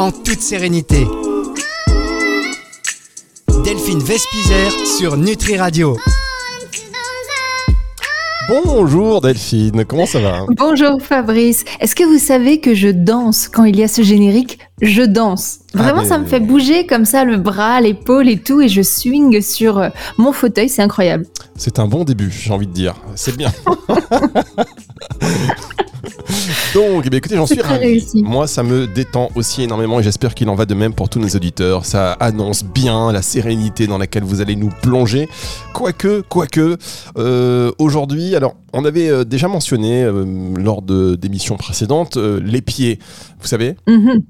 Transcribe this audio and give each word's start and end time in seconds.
en 0.00 0.10
toute 0.12 0.40
sérénité. 0.40 1.06
Delphine 3.64 3.98
Vespizer 4.02 4.70
sur 4.98 5.18
Nutri 5.18 5.58
Radio. 5.58 5.98
Bonjour 8.48 9.20
Delphine, 9.20 9.84
comment 9.84 10.06
ça 10.06 10.18
va? 10.20 10.46
Bonjour 10.56 11.00
Fabrice. 11.02 11.64
Est-ce 11.80 11.94
que 11.94 12.02
vous 12.04 12.18
savez 12.18 12.60
que 12.60 12.74
je 12.74 12.88
danse 12.88 13.46
quand 13.48 13.64
il 13.64 13.76
y 13.76 13.82
a 13.82 13.88
ce 13.88 14.02
générique? 14.02 14.58
Je 14.82 15.02
danse. 15.02 15.58
Vraiment, 15.74 15.98
Ah, 15.98 16.02
mais- 16.02 16.08
ça 16.08 16.18
me 16.18 16.24
fait 16.24 16.40
bouger 16.40 16.86
comme 16.86 17.04
ça 17.04 17.24
le 17.24 17.36
bras, 17.36 17.80
l'épaule 17.82 18.28
et 18.28 18.38
tout, 18.38 18.60
et 18.62 18.68
je 18.68 18.80
swing 18.82 19.40
sur 19.42 19.78
euh, 19.78 19.88
mon 20.18 20.32
fauteuil, 20.32 20.68
c'est 20.70 20.82
incroyable. 20.82 21.26
C'est 21.56 21.78
un 21.78 21.86
bon 21.86 22.02
début, 22.04 22.30
j'ai 22.32 22.50
envie 22.52 22.66
de 22.66 22.72
dire. 22.72 22.94
C'est 23.14 23.36
bien. 23.36 23.52
Donc, 26.74 27.02
eh 27.04 27.10
bien, 27.10 27.18
écoutez, 27.18 27.34
j'en 27.36 27.46
suis 27.46 27.60
ravi. 27.60 27.80
réussi. 27.84 28.22
Moi, 28.22 28.46
ça 28.46 28.62
me 28.62 28.86
détend 28.86 29.30
aussi 29.34 29.62
énormément 29.62 29.98
et 29.98 30.02
j'espère 30.02 30.34
qu'il 30.34 30.48
en 30.48 30.54
va 30.54 30.66
de 30.66 30.74
même 30.74 30.92
pour 30.94 31.08
tous 31.08 31.18
nos 31.18 31.28
auditeurs. 31.28 31.84
Ça 31.84 32.12
annonce 32.12 32.62
bien 32.62 33.10
la 33.12 33.22
sérénité 33.22 33.86
dans 33.88 33.98
laquelle 33.98 34.22
vous 34.22 34.40
allez 34.40 34.54
nous 34.54 34.70
plonger. 34.82 35.28
Quoique, 35.74 36.20
quoique, 36.28 36.76
euh, 37.18 37.72
aujourd'hui, 37.78 38.36
alors, 38.36 38.54
on 38.72 38.84
avait 38.84 39.08
euh, 39.08 39.24
déjà 39.24 39.48
mentionné 39.48 40.04
euh, 40.04 40.24
lors 40.56 40.82
de 40.82 41.16
d'émissions 41.16 41.56
précédentes 41.56 42.16
euh, 42.18 42.40
les 42.44 42.62
pieds, 42.62 42.98
vous 43.40 43.48
savez? 43.48 43.74
Mhm. 43.88 44.20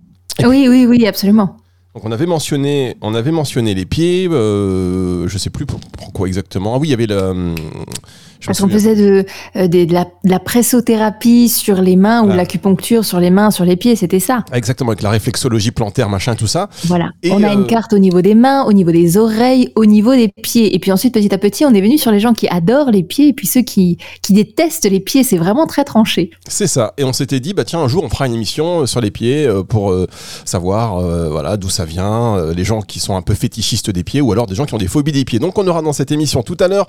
Oui, 0.47 0.67
oui, 0.71 0.87
oui, 0.89 1.07
absolument. 1.07 1.57
Donc 1.95 2.05
on 2.05 2.13
avait 2.13 2.27
mentionné, 2.27 2.97
on 3.03 3.15
avait 3.15 3.33
mentionné 3.33 3.75
les 3.75 3.85
pieds, 3.85 4.29
je 4.31 5.37
sais 5.37 5.51
plus 5.51 5.67
pour- 5.67 5.81
pourquoi 5.99 6.29
exactement. 6.29 6.75
Ah 6.75 6.79
oui, 6.79 6.87
il 6.89 6.91
y 6.93 6.95
avait 6.95 7.07
le. 7.09 7.55
Je 8.41 8.47
Parce 8.47 8.61
qu'on 8.61 8.69
faisait 8.69 8.97
de, 8.97 9.25
euh, 9.57 9.69
de 9.69 9.93
la, 9.93 10.05
de 10.05 10.31
la 10.31 10.39
pressothérapie 10.39 11.49
sur 11.49 11.81
les 11.83 11.97
mains 11.97 12.23
ou 12.23 12.29
Ah. 12.29 12.33
de 12.33 12.37
l'acupuncture 12.37 13.05
sur 13.05 13.21
les 13.21 13.31
mains, 13.31 13.51
sur 13.51 13.65
les 13.65 13.77
pieds, 13.77 13.97
c'était 13.97 14.21
ça. 14.21 14.45
Exactement, 14.53 14.91
avec 14.91 15.03
la 15.03 15.11
réflexologie 15.11 15.71
plantaire, 15.71 16.09
machin, 16.09 16.35
tout 16.35 16.47
ça. 16.47 16.69
Voilà. 16.85 17.11
Et, 17.23 17.31
on 17.33 17.43
a 17.43 17.51
euh, 17.51 17.53
une 17.55 17.67
carte 17.67 17.93
au 17.93 17.99
niveau 17.99 18.23
des 18.23 18.35
mains, 18.35 18.65
au 18.65 18.73
niveau 18.73 18.91
des 18.93 19.17
oreilles, 19.17 19.71
au 19.77 19.85
niveau 19.85 20.15
des 20.15 20.29
pieds. 20.43 20.75
Et 20.75 20.79
puis 20.79 20.91
ensuite, 20.93 21.15
petit 21.15 21.33
à 21.35 21.39
petit, 21.39 21.65
on 21.65 21.75
est 21.75 21.81
venu 21.81 21.99
sur 21.99 22.11
les 22.11 22.21
gens 22.21 22.33
qui 22.33 22.49
adorent 22.49 22.91
les 22.91 23.03
pieds 23.03 23.29
et 23.29 23.33
puis 23.33 23.47
ceux 23.47 23.63
qui, 23.63 23.99
qui 24.23 24.33
détestent 24.33 24.89
les 24.91 25.01
pieds. 25.01 25.23
C'est 25.25 25.39
vraiment 25.39 25.67
très 25.67 25.85
tranché. 25.85 26.31
C'est 26.49 26.67
ça. 26.67 26.95
Et 26.97 27.05
on 27.05 27.13
s'était 27.13 27.41
dit, 27.41 27.53
bah 27.55 27.65
tiens, 27.65 27.81
un 27.81 27.89
jour 27.89 28.05
on 28.05 28.09
fera 28.09 28.27
une 28.27 28.35
émission 28.35 28.81
euh, 28.83 28.87
sur 28.87 29.01
les 29.01 29.11
pieds 29.11 29.47
euh, 29.47 29.63
pour 29.63 29.91
euh, 29.93 30.07
savoir, 30.45 30.99
euh, 30.99 31.29
voilà, 31.29 31.57
d'où 31.57 31.69
ça 31.69 31.85
vient, 31.85 32.37
euh, 32.37 32.55
les 32.55 32.65
gens 32.65 32.81
qui 32.83 33.01
sont 33.01 33.17
un 33.17 33.23
peu 33.23 33.35
fétichistes 33.35 33.91
des 33.91 34.05
pieds 34.05 34.21
ou 34.21 34.33
alors 34.33 34.47
des 34.47 34.55
gens 34.55 34.65
qui 34.67 34.75
ont 34.75 34.79
des 34.79 34.89
phobies 34.89 35.13
des 35.13 35.25
pieds. 35.25 35.39
Donc 35.39 35.59
on 35.59 35.67
aura 35.67 35.83
dans 35.83 35.93
cette 35.93 36.11
émission 36.13 36.43
tout 36.43 36.57
à 36.61 36.69
l'heure 36.69 36.87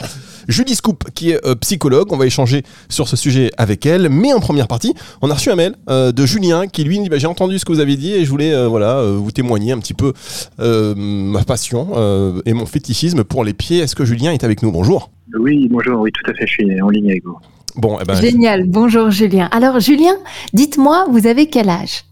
Julie 0.47 0.75
Scoop, 0.75 1.03
qui 1.13 1.31
est 1.31 1.40
euh, 1.45 1.55
psychologue. 1.55 2.11
On 2.11 2.17
va 2.17 2.25
échanger 2.25 2.63
sur 2.89 3.07
ce 3.07 3.15
sujet 3.15 3.51
avec 3.57 3.85
elle. 3.85 4.09
Mais 4.09 4.33
en 4.33 4.39
première 4.39 4.67
partie, 4.67 4.93
on 5.21 5.29
a 5.29 5.33
reçu 5.33 5.49
un 5.49 5.55
mail 5.55 5.75
euh, 5.89 6.11
de 6.11 6.25
Julien 6.25 6.67
qui 6.67 6.83
lui 6.83 6.99
dit, 6.99 7.09
bah, 7.09 7.17
j'ai 7.17 7.27
entendu 7.27 7.59
ce 7.59 7.65
que 7.65 7.71
vous 7.71 7.79
avez 7.79 7.95
dit 7.95 8.13
et 8.13 8.25
je 8.25 8.29
voulais, 8.29 8.53
euh, 8.53 8.67
voilà, 8.67 8.97
euh, 8.97 9.17
vous 9.17 9.31
témoigner 9.31 9.71
un 9.71 9.79
petit 9.79 9.93
peu 9.93 10.13
euh, 10.59 10.93
ma 10.95 11.43
passion 11.43 11.89
euh, 11.95 12.41
et 12.45 12.53
mon 12.53 12.65
fétichisme 12.65 13.23
pour 13.23 13.43
les 13.43 13.53
pieds. 13.53 13.79
Est-ce 13.79 13.95
que 13.95 14.05
Julien 14.05 14.31
est 14.31 14.43
avec 14.43 14.61
nous? 14.63 14.71
Bonjour. 14.71 15.11
Oui, 15.39 15.67
bonjour, 15.69 16.01
oui, 16.01 16.11
tout 16.11 16.29
à 16.29 16.33
fait, 16.33 16.45
je 16.45 16.51
suis 16.51 16.81
en 16.81 16.89
ligne 16.89 17.11
avec 17.11 17.23
vous. 17.25 17.37
Bon, 17.75 17.97
eh 18.01 18.05
ben, 18.05 18.15
Génial. 18.15 18.65
Bonjour 18.67 19.11
Julien. 19.11 19.47
Alors 19.51 19.79
Julien, 19.79 20.15
dites-moi, 20.53 21.05
vous 21.09 21.25
avez 21.27 21.47
quel 21.47 21.69
âge? 21.69 22.03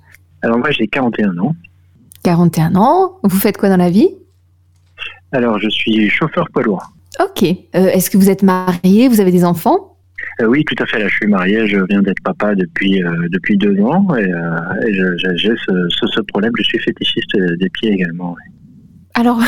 Alors 0.41 0.57
moi 0.57 0.71
j'ai 0.71 0.87
41 0.87 1.37
ans. 1.37 1.53
41 2.23 2.75
ans. 2.75 3.17
Vous 3.23 3.37
faites 3.37 3.57
quoi 3.57 3.67
dans 3.69 3.77
la 3.77 3.89
vie? 3.89 4.09
Alors 5.31 5.59
je 5.59 5.69
suis 5.69 6.09
chauffeur 6.09 6.47
poids 6.53 6.63
lourd. 6.63 6.83
Ok. 7.23 7.43
Euh, 7.43 7.87
Est-ce 7.87 8.09
que 8.09 8.17
vous 8.17 8.29
êtes 8.29 8.43
marié? 8.43 9.07
Vous 9.07 9.19
avez 9.19 9.31
des 9.31 9.43
enfants? 9.43 9.97
Euh, 10.41 10.45
oui, 10.45 10.63
tout 10.65 10.75
à 10.81 10.85
fait, 10.85 10.99
là 10.99 11.07
je 11.07 11.15
suis 11.15 11.27
marié, 11.27 11.67
je 11.67 11.77
viens 11.89 12.01
d'être 12.01 12.21
papa 12.23 12.55
depuis, 12.55 13.03
euh, 13.03 13.27
depuis 13.31 13.57
deux 13.57 13.79
ans 13.81 14.07
et, 14.15 14.25
j'ai 14.93 15.55
ce, 15.55 15.87
ce, 15.89 16.07
ce 16.07 16.21
problème, 16.21 16.51
je 16.57 16.63
suis 16.63 16.79
fétichiste 16.79 17.35
des 17.59 17.69
pieds 17.69 17.91
également. 17.91 18.35
oui. 18.35 18.53
Alors, 19.15 19.39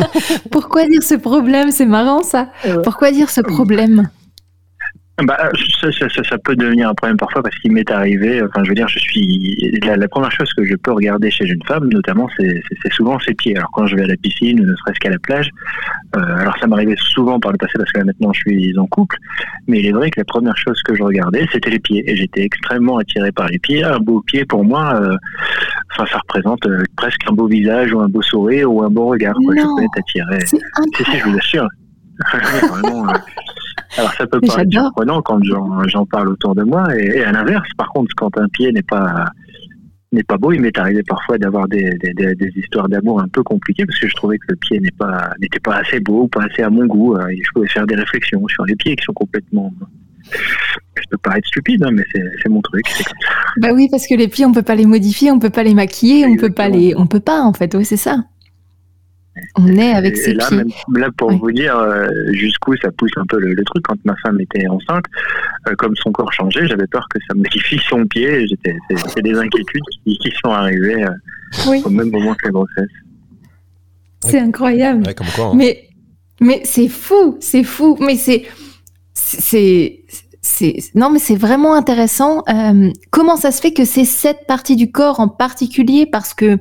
pourquoi 0.50 0.86
dire 0.86 1.02
ce 1.02 1.14
problème? 1.14 1.70
C'est 1.70 1.86
marrant 1.86 2.22
ça. 2.22 2.50
Pourquoi 2.84 3.10
dire 3.10 3.28
ce 3.28 3.42
problème? 3.42 4.08
Bah, 5.24 5.36
ça, 5.80 5.90
ça, 5.90 6.08
ça, 6.08 6.22
ça 6.22 6.38
peut 6.38 6.54
devenir 6.54 6.88
un 6.88 6.94
problème 6.94 7.16
parfois 7.16 7.42
parce 7.42 7.56
qu'il 7.56 7.72
m'est 7.72 7.90
arrivé, 7.90 8.40
enfin 8.42 8.62
je 8.62 8.68
veux 8.68 8.74
dire, 8.76 8.86
je 8.86 9.00
suis 9.00 9.80
la, 9.84 9.96
la 9.96 10.06
première 10.06 10.30
chose 10.30 10.48
que 10.56 10.64
je 10.64 10.76
peux 10.76 10.92
regarder 10.92 11.28
chez 11.30 11.44
une 11.44 11.62
femme, 11.64 11.88
notamment, 11.88 12.28
c'est 12.38 12.62
souvent 12.92 13.18
ses 13.18 13.34
pieds. 13.34 13.56
Alors 13.56 13.68
quand 13.72 13.86
je 13.86 13.96
vais 13.96 14.04
à 14.04 14.06
la 14.06 14.16
piscine, 14.16 14.60
ne 14.64 14.74
serait-ce 14.76 15.00
qu'à 15.00 15.10
la 15.10 15.18
plage, 15.18 15.50
euh, 16.16 16.20
alors 16.20 16.56
ça 16.60 16.68
m'arrivait 16.68 16.94
souvent 16.98 17.40
par 17.40 17.50
le 17.50 17.58
passé 17.58 17.72
parce 17.76 17.90
que 17.90 17.98
là 17.98 18.04
maintenant 18.04 18.32
je 18.32 18.40
suis 18.40 18.78
en 18.78 18.86
couple, 18.86 19.16
mais 19.66 19.80
il 19.80 19.86
est 19.86 19.92
vrai 19.92 20.08
que 20.10 20.20
la 20.20 20.24
première 20.24 20.56
chose 20.56 20.80
que 20.84 20.94
je 20.94 21.02
regardais, 21.02 21.46
c'était 21.52 21.70
les 21.70 21.80
pieds 21.80 22.08
et 22.08 22.14
j'étais 22.14 22.42
extrêmement 22.44 22.98
attiré 22.98 23.32
par 23.32 23.48
les 23.48 23.58
pieds. 23.58 23.82
Un 23.82 23.98
beau 23.98 24.20
pied 24.22 24.44
pour 24.44 24.62
moi, 24.64 25.00
euh, 25.02 25.16
enfin 25.92 26.06
ça 26.12 26.18
représente 26.18 26.64
euh, 26.66 26.84
presque 26.96 27.22
un 27.28 27.32
beau 27.34 27.48
visage 27.48 27.92
ou 27.92 28.00
un 28.00 28.08
beau 28.08 28.22
sourire 28.22 28.72
ou 28.72 28.84
un 28.84 28.88
beau 28.90 29.06
regard. 29.06 29.34
quoi. 29.44 29.54
Je 29.56 29.62
Non. 29.62 29.76
peux 29.76 29.82
être 29.82 29.98
attiré. 29.98 30.46
Si, 30.46 31.04
si, 31.04 31.18
je 31.18 31.24
vous 31.24 31.36
assure. 31.36 31.66
Vraiment, 32.32 33.08
euh, 33.08 33.12
alors 33.96 34.12
ça 34.12 34.26
peut 34.26 34.38
paraître 34.48 34.70
surprenant 34.82 35.22
quand 35.22 35.40
j'en 35.42 36.06
parle 36.06 36.28
autour 36.28 36.54
de 36.54 36.62
moi, 36.62 36.84
et, 36.96 37.06
et 37.18 37.24
à 37.24 37.32
l'inverse, 37.32 37.68
par 37.76 37.88
contre, 37.88 38.14
quand 38.16 38.36
un 38.38 38.48
pied 38.48 38.70
n'est 38.72 38.82
pas 38.82 39.26
n'est 40.10 40.22
pas 40.22 40.38
beau, 40.38 40.52
il 40.52 40.60
m'est 40.62 40.76
arrivé 40.78 41.02
parfois 41.06 41.36
d'avoir 41.36 41.68
des, 41.68 41.90
des, 42.02 42.14
des- 42.14 42.34
des 42.34 42.52
histoires 42.56 42.88
d'amour 42.88 43.20
un 43.20 43.28
peu 43.28 43.42
compliquées 43.42 43.84
parce 43.84 43.98
que 43.98 44.08
je 44.08 44.14
trouvais 44.14 44.38
que 44.38 44.46
le 44.48 44.56
pied 44.56 44.80
n'est 44.80 44.90
pas 44.90 45.30
n'était 45.40 45.60
pas 45.60 45.76
assez 45.76 46.00
beau, 46.00 46.26
pas 46.28 46.44
assez 46.44 46.62
à 46.62 46.70
mon 46.70 46.86
goût. 46.86 47.14
euh, 47.16 47.26
et 47.28 47.36
je 47.36 47.50
pouvais 47.54 47.68
faire 47.68 47.86
des 47.86 47.94
réflexions 47.94 48.42
sur 48.48 48.64
les 48.64 48.74
pieds 48.76 48.96
qui 48.96 49.04
sont 49.04 49.12
complètement. 49.12 49.70
Je 50.32 51.02
peux 51.10 51.18
paraître 51.18 51.46
stupide, 51.48 51.82
hein, 51.84 51.90
mais 51.92 52.04
c'est 52.12 52.48
mon 52.48 52.60
truc. 52.62 52.84
comme 52.84 53.04
ça. 53.04 53.10
Bah 53.60 53.68
oui, 53.74 53.88
parce 53.90 54.06
que 54.06 54.14
les 54.14 54.28
pieds, 54.28 54.46
on 54.46 54.52
peut 54.52 54.62
pas 54.62 54.74
les 54.74 54.86
modifier, 54.86 55.30
on 55.30 55.38
peut 55.38 55.50
pas 55.50 55.62
les 55.62 55.74
maquiller, 55.74 56.26
on 56.26 56.36
peut 56.36 56.52
pas 56.52 56.68
les, 56.68 56.94
on 56.96 57.06
peut 57.06 57.20
pas 57.20 57.42
en 57.42 57.52
fait. 57.52 57.74
Oui, 57.74 57.84
c'est 57.84 57.96
ça. 57.98 58.24
On 59.56 59.66
est 59.76 59.92
avec 59.92 60.16
ses 60.16 60.34
là, 60.34 60.46
pieds. 60.48 60.56
même- 60.58 60.70
là, 60.94 61.08
pour 61.16 61.28
Oui. 61.28 61.38
vous 61.40 61.52
dire 61.52 61.76
euh, 61.76 62.06
jusqu'où 62.32 62.76
ça 62.76 62.90
pousse 62.92 63.10
un 63.16 63.24
peu 63.28 63.38
le, 63.40 63.54
le 63.54 63.64
truc, 63.64 63.84
quand 63.86 63.96
ma 64.04 64.14
femme 64.22 64.40
était 64.40 64.66
enceinte, 64.68 65.04
euh, 65.68 65.74
comme 65.76 65.94
son 65.96 66.12
corps 66.12 66.32
changeait, 66.32 66.66
j'avais 66.66 66.86
peur 66.86 67.06
que 67.12 67.18
ça 67.28 67.34
modifie 67.34 67.80
son 67.88 68.06
pied. 68.06 68.46
C'est 69.14 69.22
des 69.22 69.34
inquiétudes 69.34 69.82
qui, 70.04 70.16
qui 70.18 70.32
sont 70.42 70.50
arrivées 70.50 71.04
euh, 71.04 71.10
Oui, 71.68 71.82
au 71.84 71.90
même 71.90 72.10
moment 72.10 72.34
que 72.34 72.46
la 72.46 72.50
grossesse. 72.52 72.90
c'est 74.20 74.40
incroyable. 74.40 75.06
ouais, 75.06 75.14
comme 75.14 75.26
quoi. 75.34 75.46
hein. 75.46 75.52
Mais, 75.56 75.88
mais 76.40 76.60
c'est 76.64 76.88
fou, 76.88 77.36
c'est 77.40 77.64
fou. 77.64 77.96
Mais 78.00 78.16
c'est, 78.16 78.44
c'est, 79.14 80.00
c'est, 80.40 80.76
non, 80.94 81.10
mais 81.10 81.18
c'est 81.18 81.36
vraiment 81.36 81.74
intéressant. 81.74 82.42
Euh, 82.48 82.90
comment 83.10 83.36
ça 83.36 83.50
se 83.50 83.60
fait 83.60 83.72
que 83.72 83.84
c'est 83.84 84.04
cette 84.04 84.46
partie 84.46 84.76
du 84.76 84.90
corps 84.90 85.20
en 85.20 85.28
particulier? 85.28 86.06
Parce 86.10 86.34
que, 86.34 86.58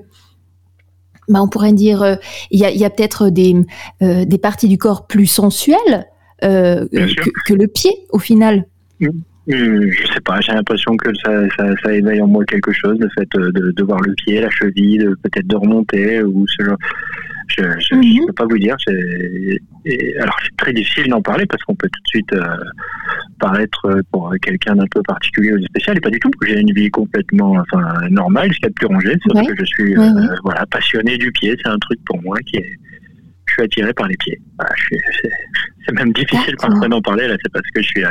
bah, 1.28 1.42
on 1.42 1.48
pourrait 1.48 1.74
dire, 1.74 2.02
euh, 2.02 2.16
il 2.52 2.60
y 2.60 2.86
a, 2.86 2.90
peut-être 2.90 3.30
des, 3.30 3.56
euh, 4.02 4.26
des 4.26 4.38
parties 4.38 4.68
du 4.68 4.78
corps 4.78 5.08
plus 5.08 5.26
sensuelles 5.26 6.06
euh, 6.44 6.88
que, 6.92 7.30
que 7.48 7.54
le 7.54 7.68
pied, 7.68 7.92
au 8.12 8.20
final. 8.20 8.66
Hum, 9.02 9.12
Je 9.48 10.14
sais 10.14 10.22
pas, 10.22 10.40
j'ai 10.42 10.54
l'impression 10.54 10.96
que 10.96 11.10
ça, 11.24 11.32
ça, 11.58 11.66
ça 11.84 11.94
éveille 11.94 12.22
en 12.22 12.28
moi 12.28 12.46
quelque 12.46 12.72
chose, 12.72 12.98
le 13.00 13.10
fait 13.10 13.28
de, 13.34 13.72
de 13.72 13.84
voir 13.84 14.00
le 14.02 14.14
pied, 14.14 14.42
la 14.42 14.50
cheville, 14.50 15.06
peut-être 15.24 15.48
de 15.48 15.56
remonter 15.56 16.22
ou 16.24 16.46
ce 16.48 16.64
genre. 16.64 16.78
Je 17.50 17.62
ne 17.96 17.98
Mhm. 18.20 18.28
peux 18.28 18.34
pas 18.34 18.46
vous 18.46 18.58
dire. 18.58 18.76
et 19.86 20.18
alors 20.20 20.36
c'est 20.44 20.56
très 20.58 20.74
difficile 20.74 21.08
d'en 21.10 21.22
parler 21.22 21.46
parce 21.46 21.64
qu'on 21.64 21.76
peut 21.76 21.88
tout 21.88 22.02
de 22.02 22.08
suite 22.08 22.34
euh, 22.34 22.42
paraître 23.40 23.86
euh, 23.86 24.02
pour 24.12 24.34
quelqu'un 24.42 24.76
d'un 24.76 24.86
peu 24.94 25.02
particulier 25.04 25.54
ou 25.54 25.60
de 25.60 25.66
spécial 25.66 25.98
et 25.98 26.02
pas 26.02 26.10
du 26.10 26.20
tout. 26.20 26.30
J'ai 26.46 26.60
une 26.60 26.74
vie 26.74 26.90
complètement 26.90 27.56
enfin 27.58 28.10
normale, 28.10 28.52
ce 28.52 28.58
qu'il 28.58 28.64
y 28.64 28.68
a 28.68 28.70
de 28.70 28.74
plus 28.74 28.88
rangé, 28.88 29.14
sauf 29.26 29.38
Ouais. 29.38 29.46
que 29.48 29.54
je 29.60 29.66
suis 29.66 29.98
Ouais, 29.98 30.06
euh, 30.06 30.14
ouais. 30.30 30.36
voilà 30.44 30.66
passionné 30.66 31.18
du 31.18 31.32
pied. 31.32 31.56
C'est 31.64 31.70
un 31.70 31.78
truc 31.80 32.00
pour 32.06 32.22
moi 32.22 32.38
qui 32.46 32.58
est. 32.58 32.70
Je 33.50 33.54
suis 33.54 33.64
attiré 33.64 33.94
par 33.94 34.08
les 34.10 34.18
pieds. 34.18 34.38
Voilà, 34.60 34.76
c'est 35.86 35.94
même 35.94 36.12
difficile 36.12 36.54
parfois 36.60 36.90
d'en 36.90 37.02
parler 37.02 37.30
là. 37.30 37.38
C'est 37.42 37.52
parce 37.54 37.66
que 37.74 37.82
je 37.82 37.88
suis, 37.88 38.04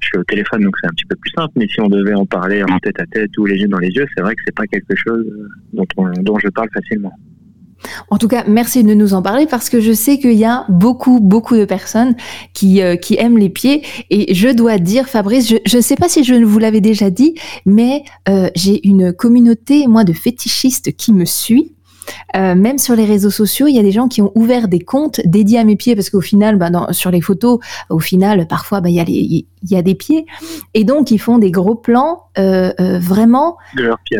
je 0.00 0.06
suis 0.06 0.16
au 0.18 0.22
téléphone, 0.24 0.62
donc 0.62 0.76
c'est 0.80 0.86
un 0.86 0.90
petit 0.92 1.06
peu 1.06 1.16
plus 1.16 1.32
simple. 1.32 1.52
Mais 1.56 1.66
si 1.66 1.80
on 1.80 1.88
devait 1.88 2.14
en 2.14 2.24
parler 2.24 2.62
en 2.62 2.78
tête 2.78 3.00
à 3.00 3.06
tête 3.06 3.36
ou 3.36 3.46
les 3.46 3.56
yeux 3.56 3.66
dans 3.66 3.80
les 3.80 3.88
yeux, 3.88 4.06
c'est 4.16 4.22
vrai 4.22 4.32
que 4.36 4.42
c'est 4.46 4.54
pas 4.54 4.66
quelque 4.68 4.94
chose 4.94 5.26
dont, 5.72 5.86
on- 5.96 6.12
dont 6.22 6.38
je 6.38 6.46
parle 6.50 6.68
facilement. 6.72 7.12
En 8.10 8.18
tout 8.18 8.28
cas, 8.28 8.44
merci 8.46 8.84
de 8.84 8.94
nous 8.94 9.14
en 9.14 9.22
parler 9.22 9.46
parce 9.46 9.68
que 9.68 9.80
je 9.80 9.92
sais 9.92 10.18
qu'il 10.18 10.34
y 10.34 10.44
a 10.44 10.64
beaucoup, 10.68 11.20
beaucoup 11.20 11.56
de 11.56 11.64
personnes 11.64 12.16
qui, 12.52 12.82
euh, 12.82 12.96
qui 12.96 13.16
aiment 13.18 13.38
les 13.38 13.48
pieds. 13.48 13.82
Et 14.10 14.34
je 14.34 14.48
dois 14.48 14.78
dire, 14.78 15.08
Fabrice, 15.08 15.48
je 15.64 15.76
ne 15.76 15.82
sais 15.82 15.96
pas 15.96 16.08
si 16.08 16.24
je 16.24 16.34
vous 16.34 16.58
l'avais 16.58 16.80
déjà 16.80 17.10
dit, 17.10 17.34
mais 17.66 18.04
euh, 18.28 18.48
j'ai 18.54 18.86
une 18.86 19.12
communauté, 19.12 19.86
moi, 19.86 20.04
de 20.04 20.12
fétichistes 20.12 20.96
qui 20.96 21.12
me 21.12 21.24
suit. 21.24 21.72
Euh, 22.36 22.54
même 22.54 22.78
sur 22.78 22.94
les 22.96 23.04
réseaux 23.04 23.30
sociaux, 23.30 23.66
il 23.66 23.74
y 23.74 23.78
a 23.78 23.82
des 23.82 23.92
gens 23.92 24.08
qui 24.08 24.20
ont 24.22 24.32
ouvert 24.34 24.68
des 24.68 24.80
comptes 24.80 25.20
dédiés 25.24 25.58
à 25.58 25.64
mes 25.64 25.76
pieds 25.76 25.94
parce 25.94 26.10
qu'au 26.10 26.20
final, 26.20 26.56
bah, 26.56 26.70
dans, 26.70 26.92
sur 26.92 27.10
les 27.10 27.20
photos, 27.20 27.58
au 27.90 27.98
final, 28.00 28.46
parfois, 28.48 28.80
bah, 28.80 28.88
il 28.88 28.94
y, 28.96 29.00
a 29.00 29.04
les- 29.04 29.46
il 29.62 29.70
y 29.70 29.76
a 29.76 29.82
des 29.82 29.94
pieds. 29.94 30.26
Et 30.74 30.84
donc, 30.84 31.10
ils 31.10 31.18
font 31.18 31.38
des 31.38 31.50
gros 31.50 31.74
plans 31.74 32.24
euh, 32.36 32.72
euh, 32.80 32.98
vraiment 32.98 33.56
De 33.76 33.84
leur 33.84 33.98
pied. 34.04 34.18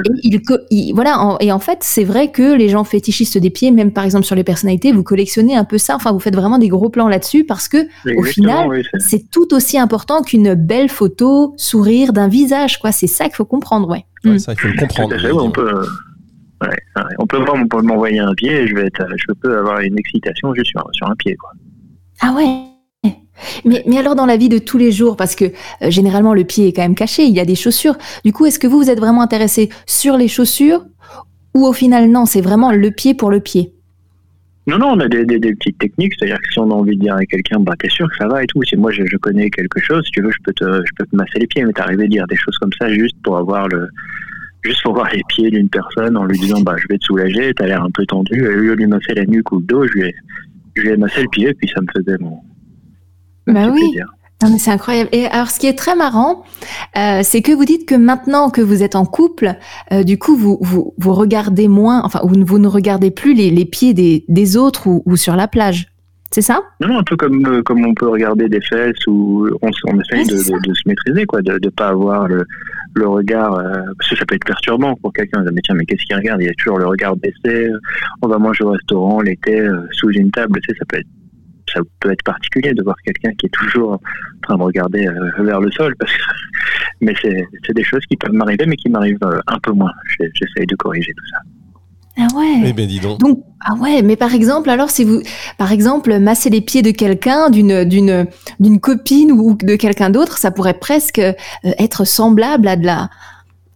et, 0.70 0.92
voilà, 0.94 1.20
en- 1.20 1.36
et 1.40 1.50
en 1.52 1.58
fait, 1.58 1.78
c'est 1.82 2.04
vrai 2.04 2.30
que 2.30 2.54
les 2.54 2.68
gens 2.68 2.84
fétichistes 2.84 3.36
des 3.38 3.50
pieds, 3.50 3.70
même 3.72 3.90
par 3.92 4.04
exemple 4.04 4.24
sur 4.24 4.36
les 4.36 4.44
personnalités, 4.44 4.92
vous 4.92 5.02
collectionnez 5.02 5.56
un 5.56 5.64
peu 5.64 5.78
ça. 5.78 5.96
Enfin, 5.96 6.12
vous 6.12 6.20
faites 6.20 6.36
vraiment 6.36 6.58
des 6.58 6.68
gros 6.68 6.88
plans 6.90 7.08
là-dessus 7.08 7.44
parce 7.44 7.66
que 7.68 7.78
Exactement, 8.06 8.22
final, 8.24 8.68
oui, 8.68 8.82
c'est- 8.98 9.28
tout 9.30 9.52
aussi 9.52 9.78
important 9.78 10.22
qu'une 10.22 10.54
belle 10.54 10.88
photo, 10.88 11.54
sourire 11.56 12.12
d'un 12.12 12.28
visage. 12.28 12.78
quoi. 12.80 12.92
C'est 12.92 13.06
ça 13.08 13.24
qu'il 13.26 13.34
faut 13.34 13.44
comprendre, 13.44 13.88
ouais. 13.88 14.04
Ouais, 14.24 14.32
Mm. 14.36 14.38
ça, 14.38 14.52
il 14.52 14.58
faut 14.60 14.68
le 14.68 14.78
comprendre. 14.78 15.18
fait, 15.18 15.32
on 15.32 15.50
peut. 15.50 15.82
Euh, 16.62 16.66
Ouais, 16.66 17.02
ouais. 17.02 17.14
On 17.18 17.26
peut 17.26 17.82
m'envoyer 17.82 18.20
un 18.20 18.34
pied 18.34 18.52
et 18.52 18.68
je 18.68 18.74
vais 18.74 18.86
être, 18.86 19.04
je 19.16 19.32
peux 19.40 19.58
avoir 19.58 19.80
une 19.80 19.98
excitation 19.98 20.54
juste 20.54 20.70
sur, 20.70 20.88
sur 20.92 21.08
un 21.08 21.16
pied. 21.16 21.36
Quoi. 21.36 21.50
Ah 22.20 22.32
ouais. 22.34 22.74
Mais, 23.64 23.82
mais 23.86 23.98
alors 23.98 24.14
dans 24.14 24.26
la 24.26 24.36
vie 24.36 24.48
de 24.48 24.58
tous 24.58 24.78
les 24.78 24.92
jours, 24.92 25.16
parce 25.16 25.34
que 25.34 25.46
euh, 25.46 25.90
généralement 25.90 26.34
le 26.34 26.44
pied 26.44 26.68
est 26.68 26.72
quand 26.72 26.82
même 26.82 26.94
caché, 26.94 27.24
il 27.24 27.34
y 27.34 27.40
a 27.40 27.44
des 27.44 27.56
chaussures. 27.56 27.96
Du 28.24 28.32
coup, 28.32 28.46
est-ce 28.46 28.58
que 28.58 28.66
vous 28.66 28.78
vous 28.78 28.90
êtes 28.90 29.00
vraiment 29.00 29.22
intéressé 29.22 29.70
sur 29.86 30.16
les 30.16 30.28
chaussures 30.28 30.84
ou 31.54 31.66
au 31.66 31.72
final 31.72 32.08
non, 32.10 32.26
c'est 32.26 32.40
vraiment 32.40 32.70
le 32.70 32.90
pied 32.90 33.14
pour 33.14 33.30
le 33.30 33.40
pied? 33.40 33.72
Non, 34.66 34.78
non, 34.78 34.92
on 34.92 35.00
a 35.00 35.08
des, 35.08 35.26
des, 35.26 35.38
des 35.38 35.54
petites 35.54 35.78
techniques, 35.78 36.14
c'est-à-dire 36.18 36.38
que 36.38 36.52
si 36.52 36.58
on 36.58 36.70
a 36.70 36.74
envie 36.74 36.96
de 36.96 37.02
dire 37.02 37.14
à 37.16 37.26
quelqu'un, 37.26 37.60
bah 37.60 37.74
t'es 37.78 37.90
sûr 37.90 38.08
que 38.08 38.16
ça 38.16 38.26
va 38.26 38.42
et 38.42 38.46
tout, 38.46 38.62
si 38.62 38.76
moi 38.76 38.90
je, 38.92 39.02
je 39.04 39.16
connais 39.18 39.50
quelque 39.50 39.78
chose, 39.78 40.02
si 40.06 40.12
tu 40.12 40.22
veux, 40.22 40.30
je 40.30 40.38
peux 40.42 40.54
te, 40.54 40.64
je 40.64 40.90
peux 40.96 41.04
te 41.04 41.14
masser 41.14 41.38
les 41.38 41.46
pieds, 41.46 41.64
mais 41.64 41.72
t'arriver 41.72 42.04
à 42.04 42.08
dire 42.08 42.26
des 42.28 42.36
choses 42.36 42.56
comme 42.58 42.72
ça 42.80 42.88
juste 42.88 43.16
pour 43.22 43.36
avoir 43.36 43.68
le, 43.68 43.88
juste 44.64 44.82
pour 44.82 44.94
voir 44.94 45.08
les 45.12 45.22
pieds 45.28 45.50
d'une 45.50 45.68
personne 45.68 46.16
en 46.16 46.24
lui 46.24 46.38
disant, 46.38 46.60
bah 46.60 46.74
je 46.78 46.86
vais 46.88 46.98
te 46.98 47.04
soulager, 47.04 47.52
t'as 47.54 47.66
l'air 47.66 47.82
un 47.82 47.90
peu 47.90 48.04
tendu, 48.06 48.44
et 48.44 48.48
au 48.48 48.56
lieu 48.56 48.70
de 48.70 48.76
lui 48.80 48.86
masser 48.86 49.14
la 49.14 49.24
nuque 49.26 49.52
ou 49.52 49.58
le 49.58 49.64
dos, 49.66 49.86
je 49.86 49.92
lui 49.92 50.02
ai, 50.08 50.14
je 50.74 50.82
lui 50.82 50.88
ai 50.90 50.96
massé 50.96 51.22
le 51.22 51.28
pied, 51.28 51.48
et 51.50 51.54
puis 51.54 51.70
ça 51.74 51.80
me 51.82 51.86
faisait 51.94 52.16
mon, 52.20 52.38
Bah 53.46 53.68
oui. 53.72 53.80
plaisir. 53.80 54.06
Non, 54.42 54.50
mais 54.50 54.58
c'est 54.58 54.72
incroyable. 54.72 55.08
Et 55.12 55.26
alors, 55.26 55.48
ce 55.48 55.58
qui 55.60 55.66
est 55.68 55.78
très 55.78 55.94
marrant, 55.94 56.42
euh, 56.98 57.20
c'est 57.22 57.40
que 57.40 57.52
vous 57.52 57.64
dites 57.64 57.86
que 57.86 57.94
maintenant 57.94 58.50
que 58.50 58.60
vous 58.60 58.82
êtes 58.82 58.96
en 58.96 59.06
couple, 59.06 59.54
euh, 59.92 60.02
du 60.02 60.18
coup, 60.18 60.36
vous, 60.36 60.58
vous, 60.60 60.92
vous 60.98 61.12
regardez 61.14 61.68
moins, 61.68 62.02
enfin, 62.04 62.20
vous, 62.24 62.34
ne- 62.36 62.44
vous 62.44 62.58
ne 62.58 62.66
regardez 62.66 63.10
plus 63.10 63.32
les, 63.34 63.50
les 63.50 63.64
pieds 63.64 63.94
des, 63.94 64.24
des 64.28 64.56
autres 64.56 64.86
ou, 64.88 65.02
ou 65.06 65.16
sur 65.16 65.36
la 65.36 65.46
plage. 65.48 65.86
C'est 66.34 66.42
ça? 66.42 66.60
Non, 66.80 66.88
non, 66.88 66.98
un 66.98 67.04
peu 67.04 67.14
comme, 67.14 67.46
euh, 67.46 67.62
comme 67.62 67.86
on 67.86 67.94
peut 67.94 68.08
regarder 68.08 68.48
des 68.48 68.60
fesses 68.60 69.06
où 69.06 69.48
on, 69.62 69.70
on 69.84 70.00
essaye 70.00 70.22
Ouais, 70.22 70.58
de, 70.66 70.74
se 70.74 70.88
maîtriser, 70.88 71.26
quoi, 71.26 71.42
de 71.42 71.60
ne 71.62 71.68
pas 71.70 71.86
avoir 71.86 72.26
le, 72.26 72.44
le 72.96 73.06
regard, 73.06 73.54
euh, 73.54 73.84
parce 73.96 74.10
que 74.10 74.16
ça 74.16 74.26
peut 74.26 74.34
être 74.34 74.44
perturbant 74.44 74.96
pour 74.96 75.12
quelqu'un, 75.12 75.44
mais 75.52 75.60
tiens, 75.62 75.76
mais 75.76 75.86
qu'est-ce 75.86 76.02
qu'il 76.06 76.16
regarde 76.16 76.42
Il 76.42 76.46
y 76.46 76.50
a 76.50 76.54
toujours 76.54 76.80
le 76.80 76.88
regard 76.88 77.14
baissé, 77.14 77.68
euh, 77.68 77.78
on 78.20 78.26
va 78.26 78.38
manger 78.38 78.64
au 78.64 78.72
restaurant 78.72 79.20
l'été 79.20 79.60
euh, 79.60 79.86
sous 79.92 80.10
une 80.10 80.32
table, 80.32 80.58
tu 80.62 80.72
sais, 80.72 80.76
ça 80.76 80.84
peut 80.86 80.98
être 80.98 81.06
ça 81.72 81.80
peut 82.00 82.10
être 82.10 82.24
particulier 82.24 82.74
de 82.74 82.82
voir 82.82 82.96
quelqu'un 83.04 83.30
qui 83.38 83.46
est 83.46 83.54
toujours 83.54 83.92
en 83.92 84.00
train 84.42 84.56
de 84.56 84.62
regarder 84.62 85.06
euh, 85.06 85.44
vers 85.44 85.60
le 85.60 85.70
sol, 85.70 85.94
parce 86.00 86.12
que, 86.12 86.18
mais 87.00 87.14
c'est 87.22 87.74
des 87.74 87.84
choses 87.84 88.04
qui 88.06 88.16
peuvent 88.16 88.34
m'arriver, 88.34 88.66
mais 88.66 88.74
qui 88.74 88.88
m'arrivent 88.88 89.18
un 89.22 89.58
peu 89.60 89.70
moins. 89.70 89.92
J'essaye 90.18 90.66
de 90.66 90.74
corriger 90.74 91.12
tout 91.16 91.26
ça. 91.30 91.38
Ah 92.16 92.28
ouais. 92.36 92.62
Eh 92.64 92.72
bien, 92.72 92.86
dis 92.86 93.00
donc. 93.00 93.18
Donc, 93.18 93.42
ah 93.64 93.74
ouais, 93.74 94.02
mais 94.02 94.14
par 94.16 94.34
exemple, 94.34 94.70
alors 94.70 94.90
si 94.90 95.02
vous, 95.04 95.20
par 95.58 95.72
exemple, 95.72 96.16
masser 96.20 96.48
les 96.48 96.60
pieds 96.60 96.82
de 96.82 96.92
quelqu'un, 96.92 97.50
d'une, 97.50 97.82
d'une, 97.84 98.26
d'une 98.60 98.78
copine 98.78 99.32
ou 99.32 99.54
de 99.60 99.74
quelqu'un 99.74 100.10
d'autre, 100.10 100.38
ça 100.38 100.50
pourrait 100.52 100.78
presque 100.78 101.18
euh, 101.18 101.32
être 101.62 102.04
semblable 102.04 102.68
à 102.68 102.76
de 102.76 102.86
la, 102.86 103.10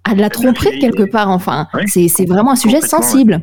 à 0.04 0.14
de 0.14 0.20
la 0.20 0.30
tromperie 0.30 0.70
oui. 0.74 0.78
quelque 0.78 1.02
part. 1.10 1.30
Enfin, 1.30 1.66
Oui, 1.74 1.82
c'est, 1.88 2.06
c'est 2.08 2.26
vraiment 2.26 2.52
un 2.52 2.56
sujet 2.56 2.80
sensible. 2.80 3.40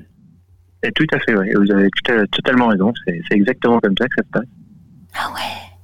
Et 0.84 0.92
tout 0.94 1.08
à 1.14 1.20
fait, 1.20 1.36
oui. 1.36 1.48
Vous 1.56 1.72
avez 1.72 1.90
tout 1.90 2.12
à- 2.14 2.26
totalement 2.28 2.68
raison. 2.68 2.94
C'est 3.06 3.20
c'est 3.28 3.36
exactement 3.36 3.80
comme 3.80 3.96
ça 4.00 4.06
que 4.08 4.14
ça 4.18 4.24
se 4.24 4.30
passe. 4.32 4.50
Ah 5.18 5.32
ouais. 5.34 5.75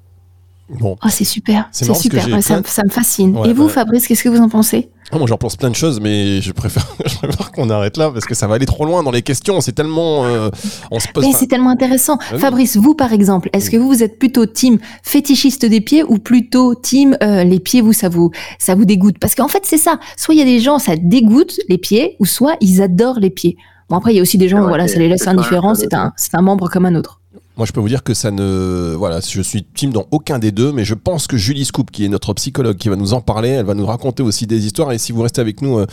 Bon. 0.80 0.96
Oh, 1.04 1.08
c'est 1.10 1.26
super. 1.26 1.68
C'est 1.72 1.94
super. 1.94 2.26
Ouais, 2.28 2.42
ça, 2.42 2.54
plein 2.56 2.62
me- 2.62 2.68
ça 2.68 2.84
me 2.84 2.90
fascine. 2.90 3.36
Ouais, 3.38 3.50
Et 3.50 3.54
vous, 3.54 3.66
bah- 3.68 3.74
Fabrice, 3.74 4.08
qu'est-ce 4.08 4.24
que 4.24 4.30
vous 4.30 4.40
en 4.40 4.50
pensez? 4.50 4.90
Ah, 5.12 5.18
moi, 5.18 5.28
j'en 5.28 5.38
pense 5.38 5.58
plein 5.58 5.70
de 5.70 5.76
choses, 5.76 6.00
mais 6.00 6.42
je 6.42 6.52
préfère, 6.54 6.86
je 7.06 7.18
préfère 7.18 7.52
qu'on 7.52 7.70
arrête 7.70 7.98
là 7.98 8.10
parce 8.12 8.26
que 8.26 8.34
ça 8.34 8.48
va 8.48 8.56
aller 8.56 8.66
trop 8.66 8.86
loin 8.86 9.04
dans 9.04 9.12
les 9.12 9.22
questions. 9.22 9.60
C'est 9.60 9.74
tellement, 9.74 10.26
euh, 10.26 10.50
on 10.90 11.00
se 11.00 11.08
pose. 11.10 11.26
Mais 11.26 11.34
c'est 11.34 11.48
tellement 11.48 11.70
intéressant. 11.72 12.18
oui. 12.32 12.40
Fabrice, 12.40 12.78
vous, 12.78 12.94
par 12.96 13.12
exemple, 13.12 13.50
est-ce 13.54 13.70
que 13.70 13.76
vous, 13.78 13.88
vous 13.88 14.04
êtes 14.04 14.18
plutôt 14.18 14.46
team 14.46 14.78
fétichiste 15.04 15.66
des 15.66 15.82
pieds 15.82 16.04
ou 16.04 16.18
plutôt 16.18 16.76
team 16.76 17.18
euh, 17.22 17.44
les 17.44 17.60
pieds, 17.60 17.82
vous, 17.82 17.94
ça 17.94 18.08
vous, 18.10 18.32
ça 18.60 18.76
vous 18.76 18.86
dégoûte? 18.86 19.18
Parce 19.20 19.36
qu'en 19.36 19.48
fait, 19.50 19.64
c'est 19.66 19.78
ça. 19.78 20.00
Soit 20.16 20.36
il 20.36 20.38
y 20.38 20.42
a 20.42 20.46
des 20.46 20.60
gens, 20.60 20.80
ça 20.80 20.94
dégoûte 20.96 21.60
les 21.68 21.78
pieds, 21.78 22.16
ou 22.20 22.26
soit 22.26 22.56
ils 22.62 22.82
adorent 22.82 23.20
les 23.20 23.30
pieds. 23.30 23.58
Bon, 23.90 23.98
après, 23.98 24.14
il 24.14 24.16
y 24.16 24.20
a 24.20 24.22
aussi 24.22 24.38
des 24.38 24.48
gens, 24.48 24.62
Ouais, 24.62 24.68
voilà, 24.70 24.88
c'est- 24.88 24.94
ça 24.94 25.00
les 25.00 25.10
laisse 25.10 25.28
indifférents, 25.28 25.76
c'est 25.76 25.94
un, 25.94 26.14
c'est 26.16 26.36
un 26.36 26.42
membre 26.42 26.70
comme 26.70 26.86
un 26.86 26.96
autre. 26.96 27.20
Moi, 27.58 27.66
je 27.66 27.74
peux 27.74 27.82
vous 27.82 27.90
dire 27.90 28.02
que 28.02 28.14
ça 28.14 28.32
ne, 28.32 28.96
voilà, 28.98 29.20
je 29.20 29.42
suis 29.42 29.64
team 29.64 29.92
dans 29.92 30.06
aucun 30.12 30.40
des 30.40 30.54
deux, 30.54 30.72
mais 30.72 30.86
je 30.86 30.94
pense 30.94 31.28
que 31.28 31.36
Julie 31.36 31.66
Scoop, 31.66 31.92
qui 31.92 32.06
est 32.06 32.10
notre 32.10 32.34
psychologue, 32.34 32.78
qui 32.78 32.88
va 32.88 32.96
nous 32.96 33.14
en 33.14 33.20
parler, 33.20 33.50
elle 33.50 33.66
va 33.66 33.74
nous 33.74 33.86
raconter 33.86 34.24
aussi 34.24 34.48
des 34.48 34.66
histoires. 34.66 34.92
Et 34.94 34.98
si 34.98 35.12
vous 35.12 35.22
restez 35.22 35.42
avec 35.42 35.62
nous, 35.62 35.78
euh, 35.78 35.86